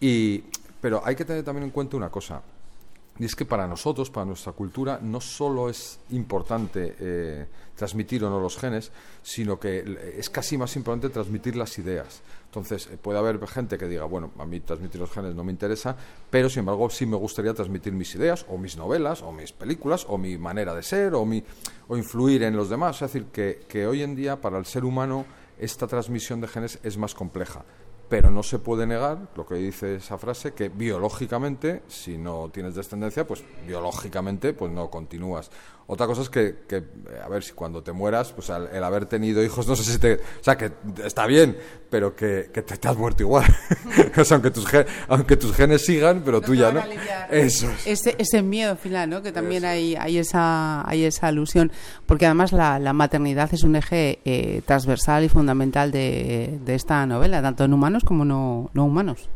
Y, 0.00 0.44
pero 0.80 1.02
hay 1.04 1.14
que 1.14 1.24
tener 1.24 1.44
también 1.44 1.64
en 1.64 1.70
cuenta 1.70 1.96
una 1.96 2.08
cosa, 2.08 2.42
y 3.20 3.26
es 3.26 3.36
que 3.36 3.44
para 3.44 3.68
nosotros, 3.68 4.08
para 4.10 4.24
nuestra 4.24 4.52
cultura, 4.52 4.98
no 5.02 5.20
solo 5.20 5.68
es 5.68 6.00
importante 6.08 6.96
eh, 6.98 7.46
transmitir 7.76 8.24
o 8.24 8.30
no 8.30 8.40
los 8.40 8.56
genes, 8.56 8.90
sino 9.22 9.60
que 9.60 10.14
es 10.16 10.30
casi 10.30 10.56
más 10.56 10.74
importante 10.74 11.10
transmitir 11.10 11.54
las 11.54 11.78
ideas. 11.78 12.22
Entonces, 12.46 12.86
eh, 12.86 12.96
puede 12.96 13.18
haber 13.18 13.38
gente 13.46 13.76
que 13.76 13.86
diga, 13.88 14.04
bueno, 14.04 14.30
a 14.38 14.46
mí 14.46 14.60
transmitir 14.60 14.98
los 15.02 15.10
genes 15.10 15.34
no 15.34 15.44
me 15.44 15.52
interesa, 15.52 15.94
pero 16.30 16.48
sin 16.48 16.60
embargo 16.60 16.88
sí 16.88 17.04
me 17.04 17.18
gustaría 17.18 17.52
transmitir 17.52 17.92
mis 17.92 18.14
ideas, 18.14 18.46
o 18.48 18.56
mis 18.56 18.78
novelas, 18.78 19.20
o 19.20 19.32
mis 19.32 19.52
películas, 19.52 20.06
o 20.08 20.16
mi 20.16 20.38
manera 20.38 20.74
de 20.74 20.82
ser, 20.82 21.12
o, 21.12 21.26
mi, 21.26 21.44
o 21.88 21.98
influir 21.98 22.42
en 22.44 22.56
los 22.56 22.70
demás. 22.70 23.02
Es 23.02 23.12
decir, 23.12 23.26
que, 23.26 23.66
que 23.68 23.86
hoy 23.86 24.02
en 24.02 24.16
día 24.16 24.40
para 24.40 24.56
el 24.56 24.64
ser 24.64 24.82
humano 24.82 25.26
esta 25.58 25.86
transmisión 25.86 26.40
de 26.40 26.48
genes 26.48 26.78
es 26.82 26.96
más 26.96 27.14
compleja 27.14 27.66
pero 28.10 28.28
no 28.32 28.42
se 28.42 28.58
puede 28.58 28.88
negar, 28.88 29.28
lo 29.36 29.46
que 29.46 29.54
dice 29.54 29.94
esa 29.94 30.18
frase, 30.18 30.52
que 30.52 30.68
biológicamente, 30.68 31.82
si 31.86 32.18
no 32.18 32.50
tienes 32.52 32.74
descendencia, 32.74 33.24
pues 33.24 33.44
biológicamente 33.68 34.52
pues 34.52 34.72
no 34.72 34.90
continúas. 34.90 35.52
Otra 35.92 36.06
cosa 36.06 36.22
es 36.22 36.30
que, 36.30 36.54
que, 36.68 36.84
a 37.20 37.28
ver, 37.28 37.42
si 37.42 37.50
cuando 37.50 37.82
te 37.82 37.90
mueras, 37.90 38.32
pues 38.32 38.48
el, 38.48 38.84
haber 38.84 39.06
tenido 39.06 39.42
hijos, 39.42 39.66
no 39.66 39.74
sé 39.74 39.82
si 39.82 39.98
te... 39.98 40.14
O 40.14 40.18
sea, 40.40 40.56
que 40.56 40.70
está 41.04 41.26
bien, 41.26 41.58
pero 41.90 42.14
que, 42.14 42.48
que 42.54 42.62
te, 42.62 42.86
has 42.86 42.96
muerto 42.96 43.24
igual. 43.24 43.44
o 44.16 44.24
sea, 44.24 44.36
aunque 44.36 44.52
tus, 44.52 44.68
aunque 45.08 45.36
tus 45.36 45.52
genes 45.52 45.84
sigan, 45.84 46.22
pero 46.24 46.40
tú 46.40 46.54
ya 46.54 46.70
no. 46.70 46.80
Eso 47.28 47.68
Ese, 47.84 48.14
ese 48.18 48.40
miedo 48.40 48.76
final, 48.76 49.10
¿no? 49.10 49.20
Que 49.20 49.32
también 49.32 49.64
hay, 49.64 49.96
hay, 49.96 50.18
esa, 50.18 50.88
hay 50.88 51.02
esa 51.02 51.26
alusión, 51.26 51.72
porque 52.06 52.24
además 52.24 52.52
la, 52.52 52.78
la 52.78 52.92
maternidad 52.92 53.52
es 53.52 53.64
un 53.64 53.74
eje 53.74 54.20
eh, 54.24 54.62
transversal 54.64 55.24
y 55.24 55.28
fundamental 55.28 55.90
de, 55.90 56.60
de 56.64 56.74
esta 56.76 57.04
novela, 57.04 57.42
tanto 57.42 57.64
en 57.64 57.74
humanos 57.74 58.04
como 58.04 58.24
no, 58.24 58.70
no 58.74 58.84
humanos. 58.84 59.28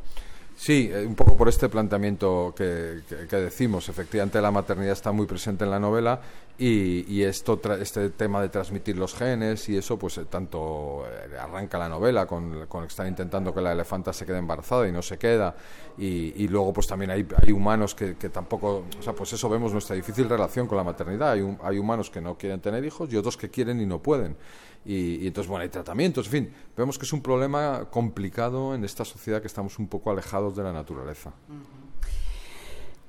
Sí, 0.57 0.89
eh, 0.93 1.05
un 1.05 1.15
poco 1.15 1.37
por 1.37 1.49
este 1.49 1.69
planteamiento 1.69 2.55
que, 2.57 3.01
que, 3.29 3.37
decimos. 3.37 3.89
Efectivamente, 3.89 4.41
la 4.41 4.51
maternidad 4.51 4.93
está 4.93 5.13
muy 5.13 5.27
presente 5.27 5.65
en 5.65 5.71
la 5.71 5.81
novela 5.81 6.21
Y, 6.57 7.23
esto 7.23 7.61
este 7.81 8.11
tema 8.11 8.41
de 8.41 8.49
transmitir 8.49 8.97
los 8.97 9.13
genes 9.15 9.69
y 9.69 9.77
eso, 9.77 9.99
pues 9.99 10.19
eh, 10.19 10.27
tanto 10.27 11.05
eh, 11.05 11.37
arranca 11.37 11.79
la 11.79 11.89
novela 11.89 12.27
con, 12.27 12.67
con 12.67 12.85
están 12.85 13.09
intentando 13.09 13.53
que 13.53 13.61
la 13.61 13.73
elefanta 13.73 14.13
se 14.13 14.25
quede 14.25 14.39
embarazada 14.39 14.87
y 14.87 14.93
no 14.93 15.03
se 15.03 15.19
queda. 15.19 15.57
Y, 15.99 16.47
luego, 16.49 16.73
pues 16.73 16.87
también 16.87 17.11
hay, 17.11 17.27
hay 17.43 17.51
humanos 17.51 17.95
que, 17.95 18.17
que, 18.17 18.29
tampoco. 18.29 18.85
O 18.99 19.03
sea, 19.03 19.13
pues 19.15 19.33
eso 19.33 19.49
vemos 19.49 19.73
nuestra 19.73 19.97
difícil 19.97 20.29
relación 20.29 20.69
con 20.69 20.77
la 20.77 20.85
maternidad. 20.85 21.33
Hay, 21.33 21.57
hay 21.63 21.79
humanos 21.79 22.09
que 22.09 22.21
no 22.21 22.37
quieren 22.39 22.61
tener 22.61 22.85
hijos 22.85 23.13
y 23.13 23.17
otros 23.17 23.37
que 23.37 23.51
quieren 23.51 23.81
y 23.81 23.87
no 23.87 24.01
pueden. 24.01 24.37
Y, 24.85 25.27
entonces, 25.27 25.49
bueno, 25.49 25.63
hay 25.63 25.71
tratamientos, 25.71 26.27
en 26.27 26.33
fin, 26.33 26.53
vemos 26.77 26.99
que 26.99 27.07
es 27.07 27.13
un 27.13 27.23
problema 27.23 27.87
complicado 27.91 28.75
en 28.75 28.85
esta 28.85 29.05
sociedad 29.05 29.41
que 29.41 29.47
estamos 29.47 29.79
un 29.79 29.89
poco 29.89 30.11
alejados 30.11 30.55
de 30.57 30.63
la 30.63 30.73
naturaleza 30.73 31.33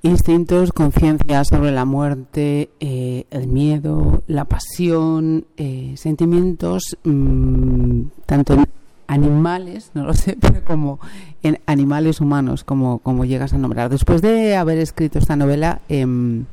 instintos, 0.06 0.72
conciencia 0.72 1.44
sobre 1.44 1.72
la 1.72 1.84
muerte, 1.84 2.70
eh, 2.80 3.26
el 3.30 3.48
miedo, 3.48 4.22
la 4.26 4.44
pasión, 4.44 5.46
eh, 5.56 5.94
sentimientos, 5.96 6.96
mm, 7.04 8.02
tanto 8.24 8.54
en 8.54 8.68
animales, 9.06 9.90
no 9.94 10.04
lo 10.04 10.14
sé, 10.14 10.36
pero 10.40 10.64
como 10.64 11.00
en 11.42 11.60
animales 11.66 12.20
humanos, 12.20 12.64
como, 12.64 13.00
como 13.00 13.24
llegas 13.24 13.52
a 13.52 13.58
nombrar. 13.58 13.90
Después 13.90 14.22
de 14.22 14.56
haber 14.56 14.78
escrito 14.78 15.18
esta 15.18 15.36
novela, 15.36 15.80
em, 15.88 16.46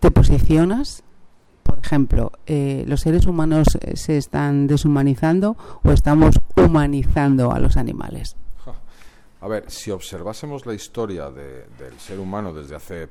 ¿te 0.00 0.10
posicionas? 0.10 1.02
Por 1.62 1.78
ejemplo, 1.78 2.32
eh, 2.46 2.84
¿los 2.86 3.00
seres 3.00 3.26
humanos 3.26 3.66
se 3.94 4.16
están 4.16 4.66
deshumanizando 4.66 5.56
o 5.82 5.90
estamos 5.90 6.38
humanizando 6.56 7.52
a 7.52 7.58
los 7.58 7.76
animales? 7.76 8.36
A 9.46 9.48
ver, 9.48 9.70
si 9.70 9.92
observásemos 9.92 10.66
la 10.66 10.74
historia 10.74 11.30
del 11.30 12.00
ser 12.00 12.18
humano 12.18 12.52
desde 12.52 12.74
hace, 12.74 13.08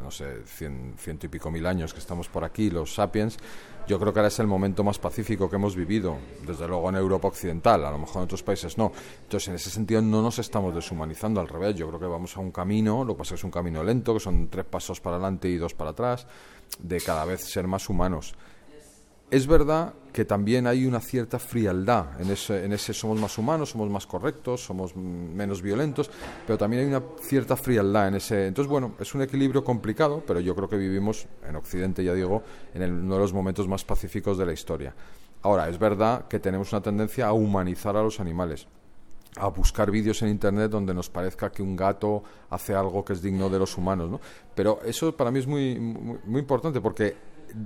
no 0.00 0.12
sé, 0.12 0.44
ciento 0.46 1.26
y 1.26 1.28
pico 1.28 1.50
mil 1.50 1.66
años 1.66 1.92
que 1.92 1.98
estamos 1.98 2.28
por 2.28 2.44
aquí, 2.44 2.70
los 2.70 2.94
sapiens, 2.94 3.36
yo 3.88 3.98
creo 3.98 4.12
que 4.12 4.20
ahora 4.20 4.28
es 4.28 4.38
el 4.38 4.46
momento 4.46 4.84
más 4.84 5.00
pacífico 5.00 5.50
que 5.50 5.56
hemos 5.56 5.74
vivido, 5.74 6.18
desde 6.46 6.68
luego 6.68 6.88
en 6.90 6.94
Europa 6.94 7.26
Occidental, 7.26 7.84
a 7.84 7.90
lo 7.90 7.98
mejor 7.98 8.18
en 8.18 8.26
otros 8.26 8.44
países 8.44 8.78
no. 8.78 8.92
Entonces, 9.24 9.48
en 9.48 9.56
ese 9.56 9.70
sentido, 9.70 10.00
no 10.00 10.22
nos 10.22 10.38
estamos 10.38 10.72
deshumanizando, 10.72 11.40
al 11.40 11.48
revés, 11.48 11.74
yo 11.74 11.88
creo 11.88 11.98
que 11.98 12.06
vamos 12.06 12.36
a 12.36 12.38
un 12.38 12.52
camino, 12.52 13.02
lo 13.02 13.14
que 13.14 13.18
pasa 13.18 13.34
es 13.34 13.40
que 13.40 13.40
es 13.40 13.44
un 13.46 13.50
camino 13.50 13.82
lento, 13.82 14.14
que 14.14 14.20
son 14.20 14.46
tres 14.46 14.66
pasos 14.66 15.00
para 15.00 15.16
adelante 15.16 15.48
y 15.48 15.56
dos 15.56 15.74
para 15.74 15.90
atrás, 15.90 16.28
de 16.78 17.00
cada 17.00 17.24
vez 17.24 17.40
ser 17.40 17.66
más 17.66 17.88
humanos. 17.88 18.36
Es 19.28 19.48
verdad 19.48 19.92
que 20.12 20.24
también 20.24 20.68
hay 20.68 20.86
una 20.86 21.00
cierta 21.00 21.40
frialdad 21.40 22.20
en 22.20 22.30
ese, 22.30 22.64
en 22.64 22.72
ese 22.72 22.94
somos 22.94 23.20
más 23.20 23.36
humanos, 23.36 23.70
somos 23.70 23.90
más 23.90 24.06
correctos, 24.06 24.64
somos 24.64 24.94
menos 24.94 25.60
violentos, 25.60 26.08
pero 26.46 26.56
también 26.56 26.82
hay 26.82 26.88
una 26.88 27.02
cierta 27.20 27.56
frialdad 27.56 28.06
en 28.06 28.14
ese. 28.14 28.46
Entonces, 28.46 28.70
bueno, 28.70 28.94
es 29.00 29.14
un 29.16 29.22
equilibrio 29.22 29.64
complicado, 29.64 30.22
pero 30.24 30.38
yo 30.38 30.54
creo 30.54 30.68
que 30.68 30.76
vivimos 30.76 31.26
en 31.46 31.56
Occidente, 31.56 32.04
ya 32.04 32.14
digo, 32.14 32.44
en 32.72 32.82
uno 32.84 33.14
de 33.14 33.20
los 33.20 33.32
momentos 33.32 33.66
más 33.66 33.84
pacíficos 33.84 34.38
de 34.38 34.46
la 34.46 34.52
historia. 34.52 34.94
Ahora, 35.42 35.68
es 35.68 35.78
verdad 35.78 36.28
que 36.28 36.38
tenemos 36.38 36.72
una 36.72 36.80
tendencia 36.80 37.26
a 37.26 37.32
humanizar 37.32 37.96
a 37.96 38.02
los 38.02 38.20
animales 38.20 38.68
a 39.38 39.48
buscar 39.48 39.90
vídeos 39.90 40.22
en 40.22 40.30
internet 40.30 40.70
donde 40.70 40.94
nos 40.94 41.10
parezca 41.10 41.52
que 41.52 41.62
un 41.62 41.76
gato 41.76 42.22
hace 42.48 42.74
algo 42.74 43.04
que 43.04 43.12
es 43.12 43.20
digno 43.20 43.50
de 43.50 43.58
los 43.58 43.76
humanos, 43.76 44.10
¿no? 44.10 44.18
Pero 44.54 44.80
eso 44.82 45.14
para 45.14 45.30
mí 45.30 45.40
es 45.40 45.46
muy, 45.46 45.78
muy 45.78 46.40
importante 46.40 46.80
porque 46.80 47.14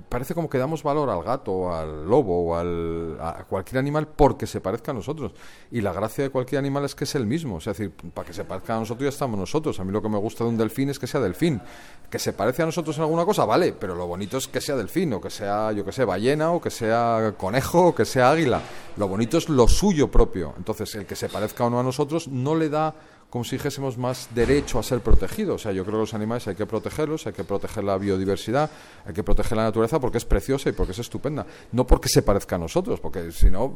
parece 0.09 0.33
como 0.33 0.49
que 0.49 0.57
damos 0.57 0.83
valor 0.83 1.09
al 1.09 1.23
gato 1.23 1.73
al 1.73 2.05
lobo 2.05 2.45
o 2.45 2.55
al, 2.55 3.17
a 3.19 3.45
cualquier 3.45 3.79
animal 3.79 4.07
porque 4.07 4.47
se 4.47 4.61
parezca 4.61 4.91
a 4.91 4.93
nosotros. 4.93 5.33
Y 5.71 5.81
la 5.81 5.93
gracia 5.93 6.23
de 6.23 6.29
cualquier 6.29 6.59
animal 6.59 6.85
es 6.85 6.95
que 6.95 7.03
es 7.03 7.15
el 7.15 7.25
mismo. 7.25 7.57
es 7.57 7.65
decir, 7.65 7.91
para 8.13 8.27
que 8.27 8.33
se 8.33 8.43
parezca 8.45 8.75
a 8.75 8.79
nosotros 8.79 9.03
ya 9.03 9.09
estamos 9.09 9.39
nosotros. 9.39 9.79
A 9.79 9.83
mí 9.83 9.91
lo 9.91 10.01
que 10.01 10.09
me 10.09 10.17
gusta 10.17 10.43
de 10.43 10.49
un 10.49 10.57
delfín 10.57 10.89
es 10.89 10.99
que 10.99 11.07
sea 11.07 11.19
delfín. 11.19 11.61
Que 12.09 12.19
se 12.19 12.33
parece 12.33 12.63
a 12.63 12.65
nosotros 12.65 12.97
en 12.97 13.03
alguna 13.03 13.25
cosa, 13.25 13.45
vale, 13.45 13.73
pero 13.73 13.95
lo 13.95 14.07
bonito 14.07 14.37
es 14.37 14.47
que 14.47 14.61
sea 14.61 14.75
delfín 14.75 15.13
o 15.13 15.21
que 15.21 15.29
sea, 15.29 15.71
yo 15.71 15.85
que 15.85 15.91
sé, 15.91 16.05
ballena 16.05 16.51
o 16.51 16.61
que 16.61 16.69
sea 16.69 17.33
conejo 17.37 17.87
o 17.87 17.95
que 17.95 18.05
sea 18.05 18.31
águila. 18.31 18.61
Lo 18.97 19.07
bonito 19.07 19.37
es 19.37 19.49
lo 19.49 19.67
suyo 19.67 20.09
propio. 20.09 20.53
Entonces, 20.57 20.93
el 20.95 21.05
que 21.05 21.15
se 21.15 21.29
parezca 21.29 21.65
o 21.65 21.69
no 21.69 21.79
a 21.79 21.83
nosotros 21.83 22.27
no 22.27 22.55
le 22.55 22.69
da 22.69 22.93
como 23.31 23.45
si 23.45 23.55
dijésemos 23.55 23.97
más 23.97 24.27
derecho 24.35 24.77
a 24.77 24.83
ser 24.83 24.99
protegido. 24.99 25.55
O 25.55 25.57
sea, 25.57 25.71
yo 25.71 25.85
creo 25.85 25.95
que 25.95 26.01
los 26.01 26.13
animales 26.13 26.49
hay 26.49 26.55
que 26.55 26.65
protegerlos, 26.65 27.25
hay 27.25 27.31
que 27.31 27.45
proteger 27.45 27.81
la 27.85 27.97
biodiversidad, 27.97 28.69
hay 29.05 29.13
que 29.13 29.23
proteger 29.23 29.57
la 29.57 29.63
naturaleza 29.63 30.01
porque 30.01 30.17
es 30.17 30.25
preciosa 30.25 30.67
y 30.67 30.73
porque 30.73 30.91
es 30.91 30.99
estupenda. 30.99 31.45
No 31.71 31.87
porque 31.87 32.09
se 32.09 32.23
parezca 32.23 32.57
a 32.57 32.59
nosotros, 32.59 32.99
porque 32.99 33.31
si 33.31 33.49
no, 33.49 33.73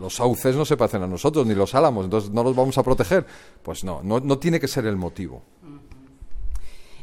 los 0.00 0.14
sauces 0.14 0.56
no 0.56 0.64
se 0.64 0.78
parecen 0.78 1.02
a 1.02 1.06
nosotros, 1.06 1.46
ni 1.46 1.54
los 1.54 1.74
álamos, 1.74 2.06
entonces 2.06 2.30
no 2.30 2.42
los 2.42 2.56
vamos 2.56 2.78
a 2.78 2.82
proteger. 2.82 3.26
Pues 3.62 3.84
no, 3.84 4.00
no, 4.02 4.18
no 4.18 4.38
tiene 4.38 4.58
que 4.58 4.66
ser 4.66 4.86
el 4.86 4.96
motivo. 4.96 5.42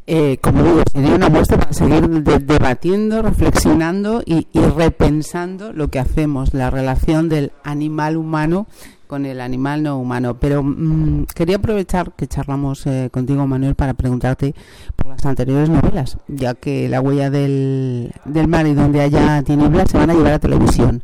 Eh, 0.06 0.38
como 0.42 0.64
digo, 0.64 0.84
sería 0.92 1.16
una 1.16 1.30
muestra 1.30 1.58
para 1.58 1.72
seguir 1.72 2.10
debatiendo, 2.10 3.22
reflexionando 3.22 4.22
y, 4.26 4.48
repensando 4.76 5.72
lo 5.72 5.88
que 5.88 6.00
hacemos, 6.00 6.54
la 6.54 6.70
relación 6.70 7.30
del 7.30 7.54
animal 7.64 8.18
humano 8.18 8.68
con 9.14 9.28
el 9.28 9.42
animal 9.42 9.84
no 9.84 10.00
humano. 10.00 10.40
Pero 10.40 10.64
mm, 10.64 11.26
quería 11.36 11.58
aprovechar 11.58 12.14
que 12.14 12.26
charlamos 12.26 12.88
eh, 12.88 13.10
contigo, 13.12 13.46
Manuel, 13.46 13.76
para 13.76 13.94
preguntarte 13.94 14.56
por 14.96 15.06
las 15.06 15.24
anteriores 15.24 15.70
novelas, 15.70 16.18
ya 16.28 16.56
que 16.56 16.90
La 16.90 17.00
huella 17.00 17.30
del, 17.30 18.12
del 18.26 18.48
mar 18.48 18.66
y 18.66 18.74
donde 18.74 19.02
haya 19.02 19.44
tinieblas 19.44 19.92
se 19.92 20.00
van 20.00 20.10
a 20.10 20.16
llevar 20.16 20.34
a 20.34 20.40
televisión. 20.40 21.04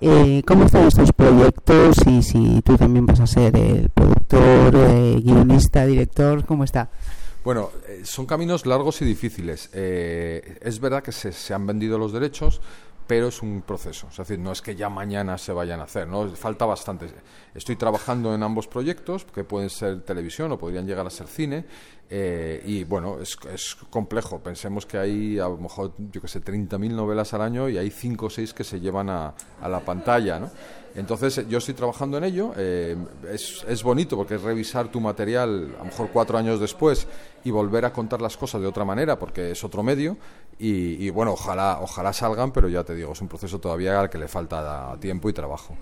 Eh, 0.00 0.42
¿Cómo 0.44 0.64
están 0.64 0.88
estos 0.88 1.12
proyectos 1.12 1.96
y 2.08 2.24
si 2.24 2.60
tú 2.62 2.76
también 2.76 3.06
vas 3.06 3.20
a 3.20 3.28
ser 3.28 3.54
el 3.54 3.88
productor, 3.88 4.74
eh, 4.74 5.20
guionista, 5.22 5.86
director? 5.86 6.44
¿Cómo 6.46 6.64
está? 6.64 6.90
Bueno, 7.44 7.70
son 8.02 8.26
caminos 8.26 8.66
largos 8.66 9.00
y 9.00 9.04
difíciles. 9.04 9.70
es 9.72 10.80
verdad 10.80 11.04
que 11.04 11.12
se, 11.12 11.30
se, 11.30 11.54
han 11.54 11.68
vendido 11.68 11.98
los 11.98 12.12
derechos, 12.12 12.60
pero 13.06 13.28
es 13.28 13.42
un 13.42 13.62
proceso. 13.62 14.08
Es 14.10 14.16
decir, 14.16 14.38
no 14.38 14.52
es 14.52 14.62
que 14.62 14.74
ya 14.74 14.88
mañana 14.88 15.36
se 15.38 15.52
vayan 15.52 15.80
a 15.80 15.84
hacer, 15.84 16.08
¿no? 16.08 16.28
Falta 16.30 16.64
bastante. 16.64 17.06
Estoy 17.54 17.76
trabajando 17.76 18.34
en 18.34 18.42
ambos 18.42 18.66
proyectos, 18.66 19.24
que 19.24 19.44
pueden 19.44 19.70
ser 19.70 20.02
televisión 20.02 20.52
o 20.52 20.58
podrían 20.58 20.86
llegar 20.86 21.06
a 21.06 21.10
ser 21.10 21.26
cine, 21.26 21.66
eh, 22.10 22.62
y 22.64 22.84
bueno, 22.84 23.20
es, 23.20 23.36
es, 23.52 23.76
complejo. 23.90 24.38
Pensemos 24.40 24.86
que 24.86 24.98
hay 24.98 25.38
a 25.38 25.48
lo 25.48 25.56
mejor, 25.56 25.92
yo 26.12 26.20
que 26.20 26.28
sé, 26.28 26.42
30.000 26.42 26.92
novelas 26.92 27.34
al 27.34 27.42
año 27.42 27.68
y 27.68 27.78
hay 27.78 27.90
5 27.90 28.26
o 28.26 28.30
6 28.30 28.54
que 28.54 28.64
se 28.64 28.80
llevan 28.80 29.08
a, 29.08 29.34
a 29.60 29.68
la 29.68 29.80
pantalla, 29.80 30.38
¿no? 30.38 30.50
Entonces 30.94 31.48
yo 31.48 31.58
estoy 31.58 31.74
trabajando 31.74 32.18
en 32.18 32.24
ello, 32.24 32.52
eh, 32.56 32.96
es, 33.28 33.64
es, 33.68 33.82
bonito 33.82 34.16
porque 34.16 34.36
es 34.36 34.42
revisar 34.42 34.92
tu 34.92 35.00
material 35.00 35.74
a 35.74 35.78
lo 35.78 35.84
mejor 35.86 36.10
cuatro 36.12 36.38
años 36.38 36.60
después 36.60 37.08
y 37.42 37.50
volver 37.50 37.84
a 37.84 37.92
contar 37.92 38.22
las 38.22 38.36
cosas 38.36 38.60
de 38.60 38.68
otra 38.68 38.84
manera 38.84 39.18
porque 39.18 39.50
es 39.50 39.64
otro 39.64 39.82
medio 39.82 40.16
y, 40.56 41.04
y 41.04 41.10
bueno, 41.10 41.32
ojalá, 41.32 41.80
ojalá 41.80 42.12
salgan, 42.12 42.52
pero 42.52 42.68
ya 42.68 42.84
te 42.84 42.94
digo, 42.94 43.12
es 43.12 43.20
un 43.20 43.26
proceso 43.26 43.58
todavía 43.58 43.98
al 43.98 44.08
que 44.08 44.18
le 44.18 44.28
falta 44.28 44.96
tiempo 45.00 45.28
y 45.28 45.32
trabajo. 45.32 45.76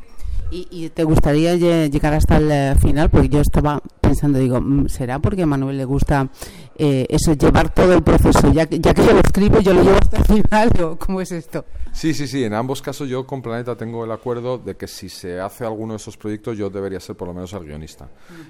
¿Y, 0.54 0.90
te 0.90 1.04
gustaría 1.04 1.56
llegar 1.56 2.12
hasta 2.12 2.36
el 2.36 2.78
final? 2.78 3.08
Porque 3.08 3.30
yo 3.30 3.40
estaba 3.40 3.80
pensando, 4.12 4.38
digo, 4.38 4.60
mm, 4.60 4.88
¿será 4.88 5.18
porque 5.20 5.42
a 5.42 5.46
Manuel 5.46 5.78
le 5.78 5.86
gusta 5.86 6.28
eh, 6.76 7.06
eso, 7.08 7.32
llevar 7.32 7.72
todo 7.72 7.94
el 7.94 8.02
proceso? 8.02 8.52
Ya 8.52 8.66
que, 8.66 8.78
ya 8.78 8.92
que 8.92 9.02
yo 9.02 9.12
lo 9.14 9.20
escribo, 9.20 9.60
yo 9.60 9.72
lo 9.72 9.82
llevo 9.82 9.96
hasta 9.96 10.18
el 10.18 10.24
final, 10.24 10.70
¿o 10.82 10.98
¿cómo 10.98 11.22
es 11.22 11.32
esto? 11.32 11.64
Sí, 11.92 12.14
sí, 12.14 12.26
sí. 12.26 12.42
En 12.42 12.54
ambos 12.54 12.80
casos 12.80 13.08
yo 13.08 13.26
con 13.26 13.42
Planeta 13.42 13.76
tengo 13.76 14.04
el 14.04 14.10
acuerdo 14.10 14.56
de 14.56 14.76
que 14.76 14.88
si 14.88 15.10
se 15.10 15.38
hace 15.38 15.64
alguno 15.64 15.92
de 15.92 15.98
esos 15.98 16.16
proyectos, 16.16 16.56
yo 16.56 16.70
debería 16.70 16.98
ser 17.00 17.16
por 17.16 17.28
lo 17.28 17.34
menos 17.34 17.52
el 17.52 17.64
guionista. 17.64 18.08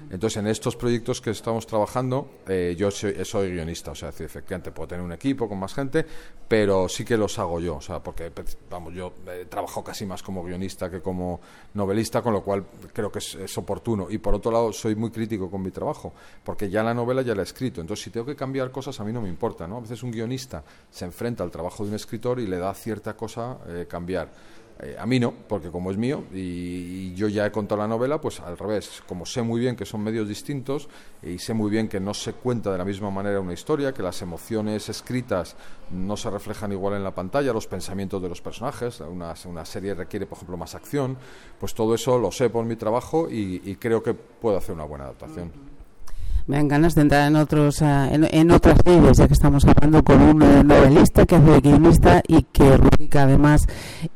Entonces, 0.09 0.37
en 0.37 0.47
estos 0.47 0.77
proyectos 0.77 1.19
que 1.19 1.31
estamos 1.31 1.67
trabajando, 1.67 2.39
eh, 2.47 2.73
yo 2.77 2.89
soy, 2.89 3.13
soy, 3.25 3.51
guionista. 3.51 3.91
O 3.91 3.95
sea, 3.95 4.11
decir, 4.11 4.25
efectivamente 4.25 4.71
puedo 4.71 4.87
tener 4.87 5.03
un 5.03 5.11
equipo 5.11 5.49
con 5.49 5.59
más 5.59 5.73
gente, 5.73 6.05
pero 6.47 6.87
sí 6.87 7.03
que 7.03 7.17
los 7.17 7.37
hago 7.37 7.59
yo. 7.59 7.75
O 7.75 7.81
sea, 7.81 8.01
porque, 8.01 8.31
vamos, 8.69 8.93
yo 8.93 9.13
he 9.27 9.45
trabajado 9.45 9.83
casi 9.83 10.05
más 10.05 10.23
como 10.23 10.43
guionista 10.43 10.89
que 10.89 11.01
como 11.01 11.41
novelista 11.73 12.21
con 12.21 12.31
lo 12.33 12.43
cual 12.43 12.65
creo 12.93 13.11
que 13.11 13.19
es, 13.19 13.57
oportuno. 13.57 14.07
Y 14.09 14.19
por 14.19 14.33
otro 14.33 14.51
lado, 14.51 14.71
soy 14.71 14.95
muy 14.95 15.11
crítico 15.11 15.51
con 15.53 15.61
mi 15.61 15.69
trabajo, 15.69 16.13
porque 16.43 16.67
ya 16.67 16.81
la 16.81 16.95
novela 16.95 17.21
ya 17.21 17.35
la 17.35 17.41
he 17.41 17.43
escrito. 17.43 17.79
Entonces, 17.79 18.03
si 18.03 18.09
tengo 18.09 18.25
que 18.25 18.35
cambiar 18.35 18.71
cosas, 18.71 18.99
a 18.99 19.03
mí 19.03 19.13
no 19.13 19.21
me 19.21 19.29
importa. 19.29 19.67
¿no? 19.67 19.77
A 19.77 19.81
veces 19.81 20.01
un 20.01 20.09
guionista 20.09 20.63
se 20.89 21.05
enfrenta 21.05 21.43
al 21.43 21.51
trabajo 21.51 21.83
de 21.83 21.89
un 21.91 21.95
escritor 21.95 22.39
y 22.39 22.47
le 22.47 22.57
da 22.57 22.73
cierta 22.73 23.15
cosa 23.15 23.59
eh, 23.67 23.85
cambiar. 23.87 24.29
Eh, 24.79 24.95
a 24.97 25.05
mí 25.05 25.19
no, 25.19 25.33
porque 25.47 25.69
como 25.69 25.91
es 25.91 25.97
mío 25.97 26.23
y, 26.33 27.13
yo 27.13 27.27
ya 27.27 27.45
he 27.45 27.51
contado 27.51 27.81
la 27.81 27.87
novela, 27.87 28.19
pues 28.19 28.39
al 28.39 28.57
revés, 28.57 29.03
como 29.07 29.25
sé 29.25 29.43
muy 29.43 29.59
bien 29.59 29.75
que 29.75 29.85
son 29.85 30.01
medios 30.01 30.27
distintos 30.27 30.89
y 31.21 31.37
sé 31.37 31.53
muy 31.53 31.69
bien 31.69 31.87
que 31.87 31.99
no 31.99 32.13
se 32.13 32.33
cuenta 32.33 32.71
de 32.71 32.79
la 32.79 32.85
misma 32.85 33.11
manera 33.11 33.39
una 33.39 33.53
historia, 33.53 33.93
que 33.93 34.01
las 34.01 34.21
emociones 34.23 34.89
escritas 34.89 35.55
no 35.91 36.17
se 36.17 36.29
reflejan 36.29 36.71
igual 36.71 36.95
en 36.95 37.03
la 37.03 37.13
pantalla, 37.13 37.53
los 37.53 37.67
pensamientos 37.67 38.21
de 38.21 38.29
los 38.29 38.41
personajes, 38.41 38.99
una, 39.01 39.35
una 39.45 39.63
serie 39.63 39.93
requiere, 39.93 40.25
por 40.25 40.37
ejemplo, 40.37 40.57
más 40.57 40.73
acción, 40.73 41.17
pues 41.59 41.75
todo 41.75 41.93
eso 41.93 42.17
lo 42.17 42.31
sé 42.31 42.49
por 42.49 42.65
mi 42.65 42.75
trabajo 42.75 43.27
y, 43.29 43.75
creo 43.79 44.01
que 44.01 44.13
puedo 44.13 44.57
hacer 44.57 44.73
una 44.75 44.85
buena 44.85 45.05
adaptación. 45.05 45.51
Me 46.45 46.57
dan 46.57 46.67
ganas 46.67 46.93
de 46.93 47.01
entrar 47.03 47.29
en 47.29 47.37
otros 47.37 47.81
ah, 47.81 48.09
en, 48.11 48.51
otras 48.51 48.77
series, 48.83 49.17
ya 49.17 49.27
que 49.27 49.33
estamos 49.33 49.63
hablando 49.63 50.03
con 50.03 50.21
un 50.21 50.41
eh, 50.41 50.61
novelista 50.61 51.25
que 51.25 51.37
hace 51.37 51.61
guionista 51.61 52.21
y 52.27 52.43
que 52.43 52.75
rubrica 52.75 53.23
además 53.23 53.65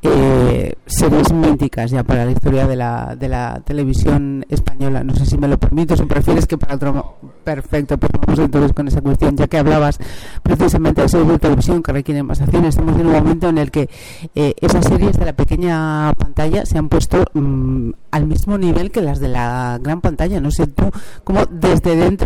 eh, 0.01 0.73
series 0.85 1.31
míticas 1.31 1.91
ya 1.91 2.03
para 2.03 2.25
la 2.25 2.31
historia 2.31 2.67
de 2.67 2.75
la, 2.75 3.15
de 3.17 3.29
la 3.29 3.61
televisión 3.63 4.45
española. 4.49 5.05
No 5.05 5.15
sé 5.15 5.25
si 5.25 5.37
me 5.37 5.47
lo 5.47 5.57
permites 5.57 6.01
o 6.01 6.07
prefieres 6.07 6.45
que 6.45 6.57
para 6.57 6.75
otro. 6.75 7.17
Perfecto, 7.45 7.97
pues 7.97 8.11
vamos 8.11 8.39
entonces 8.39 8.73
con 8.73 8.89
esa 8.89 8.99
cuestión, 8.99 9.37
ya 9.37 9.47
que 9.47 9.57
hablabas 9.57 9.97
precisamente 10.43 11.03
de 11.03 11.07
series 11.07 11.29
de 11.29 11.39
televisión 11.39 11.81
que 11.81 11.93
requieren 11.93 12.25
más 12.25 12.41
acción. 12.41 12.65
Estamos 12.65 12.99
en 12.99 13.07
un 13.07 13.13
momento 13.13 13.47
en 13.47 13.57
el 13.57 13.71
que 13.71 13.89
eh, 14.35 14.53
esas 14.59 14.85
series 14.85 15.17
de 15.17 15.25
la 15.25 15.33
pequeña 15.33 16.11
pantalla 16.17 16.65
se 16.65 16.77
han 16.77 16.89
puesto 16.89 17.23
mm, 17.33 17.91
al 18.11 18.25
mismo 18.27 18.57
nivel 18.57 18.91
que 18.91 18.99
las 18.99 19.21
de 19.21 19.29
la 19.29 19.79
gran 19.81 20.01
pantalla. 20.01 20.41
No 20.41 20.51
sé 20.51 20.67
tú 20.67 20.91
cómo 21.23 21.45
desde 21.45 21.95
dentro 21.95 22.16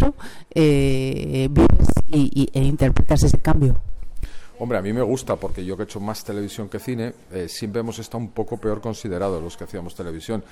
eh, 0.53 1.47
vives 1.49 1.87
y, 2.09 2.49
e 2.53 2.63
interpretas 2.63 3.23
ese 3.23 3.39
cambio. 3.39 3.75
Hombre, 4.59 4.77
a 4.77 4.81
mí 4.81 4.93
me 4.93 5.01
gusta 5.01 5.37
porque 5.37 5.65
yo 5.65 5.75
que 5.75 5.83
he 5.83 5.85
hecho 5.85 5.99
más 5.99 6.23
televisión 6.23 6.69
que 6.69 6.77
cine, 6.77 7.13
eh, 7.31 7.47
siempre 7.49 7.79
hemos 7.79 7.97
estado 7.97 8.19
un 8.19 8.29
poco 8.29 8.57
peor 8.57 8.79
considerados 8.79 9.41
los 9.41 9.57
que 9.57 9.63
hacíamos 9.63 9.95
televisión. 9.95 10.43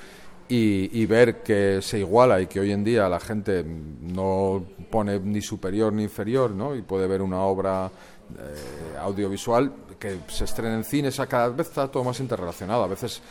Y, 0.51 1.05
ver 1.05 1.43
que 1.43 1.79
se 1.79 1.99
iguala 1.99 2.41
y 2.41 2.47
que 2.47 2.59
hoy 2.59 2.71
en 2.71 2.83
día 2.83 3.07
la 3.07 3.19
gente 3.19 3.63
no 3.63 4.65
pone 4.89 5.19
ni 5.19 5.43
superior 5.43 5.93
ni 5.93 6.01
inferior, 6.01 6.49
¿no? 6.49 6.73
Y 6.75 6.81
puede 6.81 7.05
ver 7.05 7.21
una 7.21 7.41
obra 7.41 7.85
eh, 7.85 8.97
audiovisual 8.99 9.71
que 9.99 10.21
se 10.27 10.45
estrena 10.45 10.73
en 10.73 10.83
cines, 10.83 11.21
cada 11.29 11.49
vez 11.49 11.67
está 11.67 11.87
todo 11.87 12.03
más 12.03 12.19
interrelacionado. 12.19 12.83
A 12.83 12.87
veces 12.87 13.21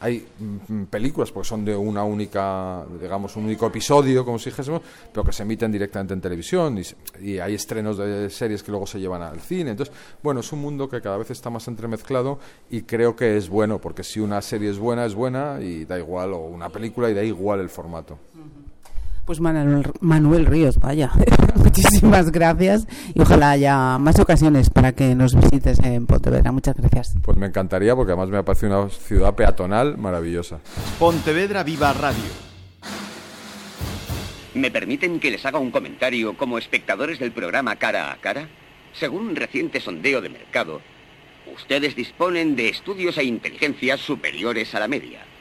hay 0.00 0.26
mm, 0.38 0.84
películas 0.84 1.32
porque 1.32 1.48
son 1.48 1.64
de 1.64 1.76
una 1.76 2.04
única, 2.04 2.84
digamos, 3.00 3.36
un 3.36 3.44
único 3.44 3.66
episodio, 3.66 4.24
como 4.24 4.38
si 4.38 4.50
dijésemos, 4.50 4.82
pero 5.12 5.24
que 5.24 5.32
se 5.32 5.42
emiten 5.42 5.72
directamente 5.72 6.14
en 6.14 6.20
televisión 6.20 6.78
y, 6.78 7.38
hay 7.38 7.54
estrenos 7.54 7.98
de 7.98 8.30
series 8.30 8.62
que 8.62 8.70
luego 8.70 8.86
se 8.86 8.98
llevan 9.00 9.22
al 9.22 9.40
cine. 9.40 9.70
Entonces, 9.70 9.94
bueno, 10.22 10.40
es 10.40 10.52
un 10.52 10.60
mundo 10.60 10.88
que 10.88 11.00
cada 11.00 11.16
vez 11.16 11.30
está 11.30 11.50
más 11.50 11.66
entremezclado 11.68 12.38
y 12.70 12.82
creo 12.82 13.16
que 13.16 13.36
es 13.36 13.48
bueno, 13.48 13.80
porque 13.80 14.02
si 14.02 14.20
una 14.20 14.40
serie 14.42 14.70
es 14.70 14.78
buena, 14.78 15.04
es 15.04 15.14
buena 15.14 15.58
y 15.60 15.84
da 15.84 15.98
igual, 15.98 16.32
o 16.32 16.38
una 16.38 16.68
película 16.68 17.10
y 17.10 17.14
da 17.14 17.22
igual 17.22 17.60
el 17.60 17.68
formato. 17.68 18.18
Pues 19.28 19.40
Manuel, 19.42 20.46
Ríos, 20.46 20.80
vaya, 20.80 21.10
muchísimas 21.56 22.32
gracias 22.32 22.86
y 23.14 23.20
ojalá 23.20 23.50
haya 23.50 23.98
más 23.98 24.18
ocasiones 24.18 24.70
para 24.70 24.92
que 24.92 25.14
nos 25.14 25.34
visites 25.34 25.80
en 25.80 26.06
Pontevedra. 26.06 26.50
Muchas 26.50 26.74
gracias. 26.76 27.14
Pues 27.22 27.36
me 27.36 27.44
encantaría 27.44 27.94
porque 27.94 28.12
además 28.12 28.30
me 28.30 28.38
ha 28.38 28.42
parecido 28.42 28.84
una 28.84 28.90
ciudad 28.90 29.34
peatonal 29.34 29.98
maravillosa. 29.98 30.60
Pontevedra 30.98 31.62
Viva 31.62 31.92
Radio. 31.92 32.24
¿Me 34.54 34.70
permiten 34.70 35.20
que 35.20 35.30
les 35.30 35.44
haga 35.44 35.58
un 35.58 35.72
comentario 35.72 36.34
como 36.34 36.56
espectadores 36.56 37.18
del 37.18 37.32
programa 37.32 37.76
Cara 37.76 38.10
a 38.10 38.16
Cara? 38.16 38.48
Según 38.94 39.26
un 39.26 39.36
reciente 39.36 39.78
sondeo 39.78 40.22
de 40.22 40.30
mercado, 40.30 40.80
ustedes 41.54 41.94
disponen 41.94 42.56
de 42.56 42.70
estudios 42.70 43.18
e 43.18 43.24
inteligencias 43.24 44.00
superiores 44.00 44.74
a 44.74 44.80
la 44.80 44.88
media. 44.88 45.27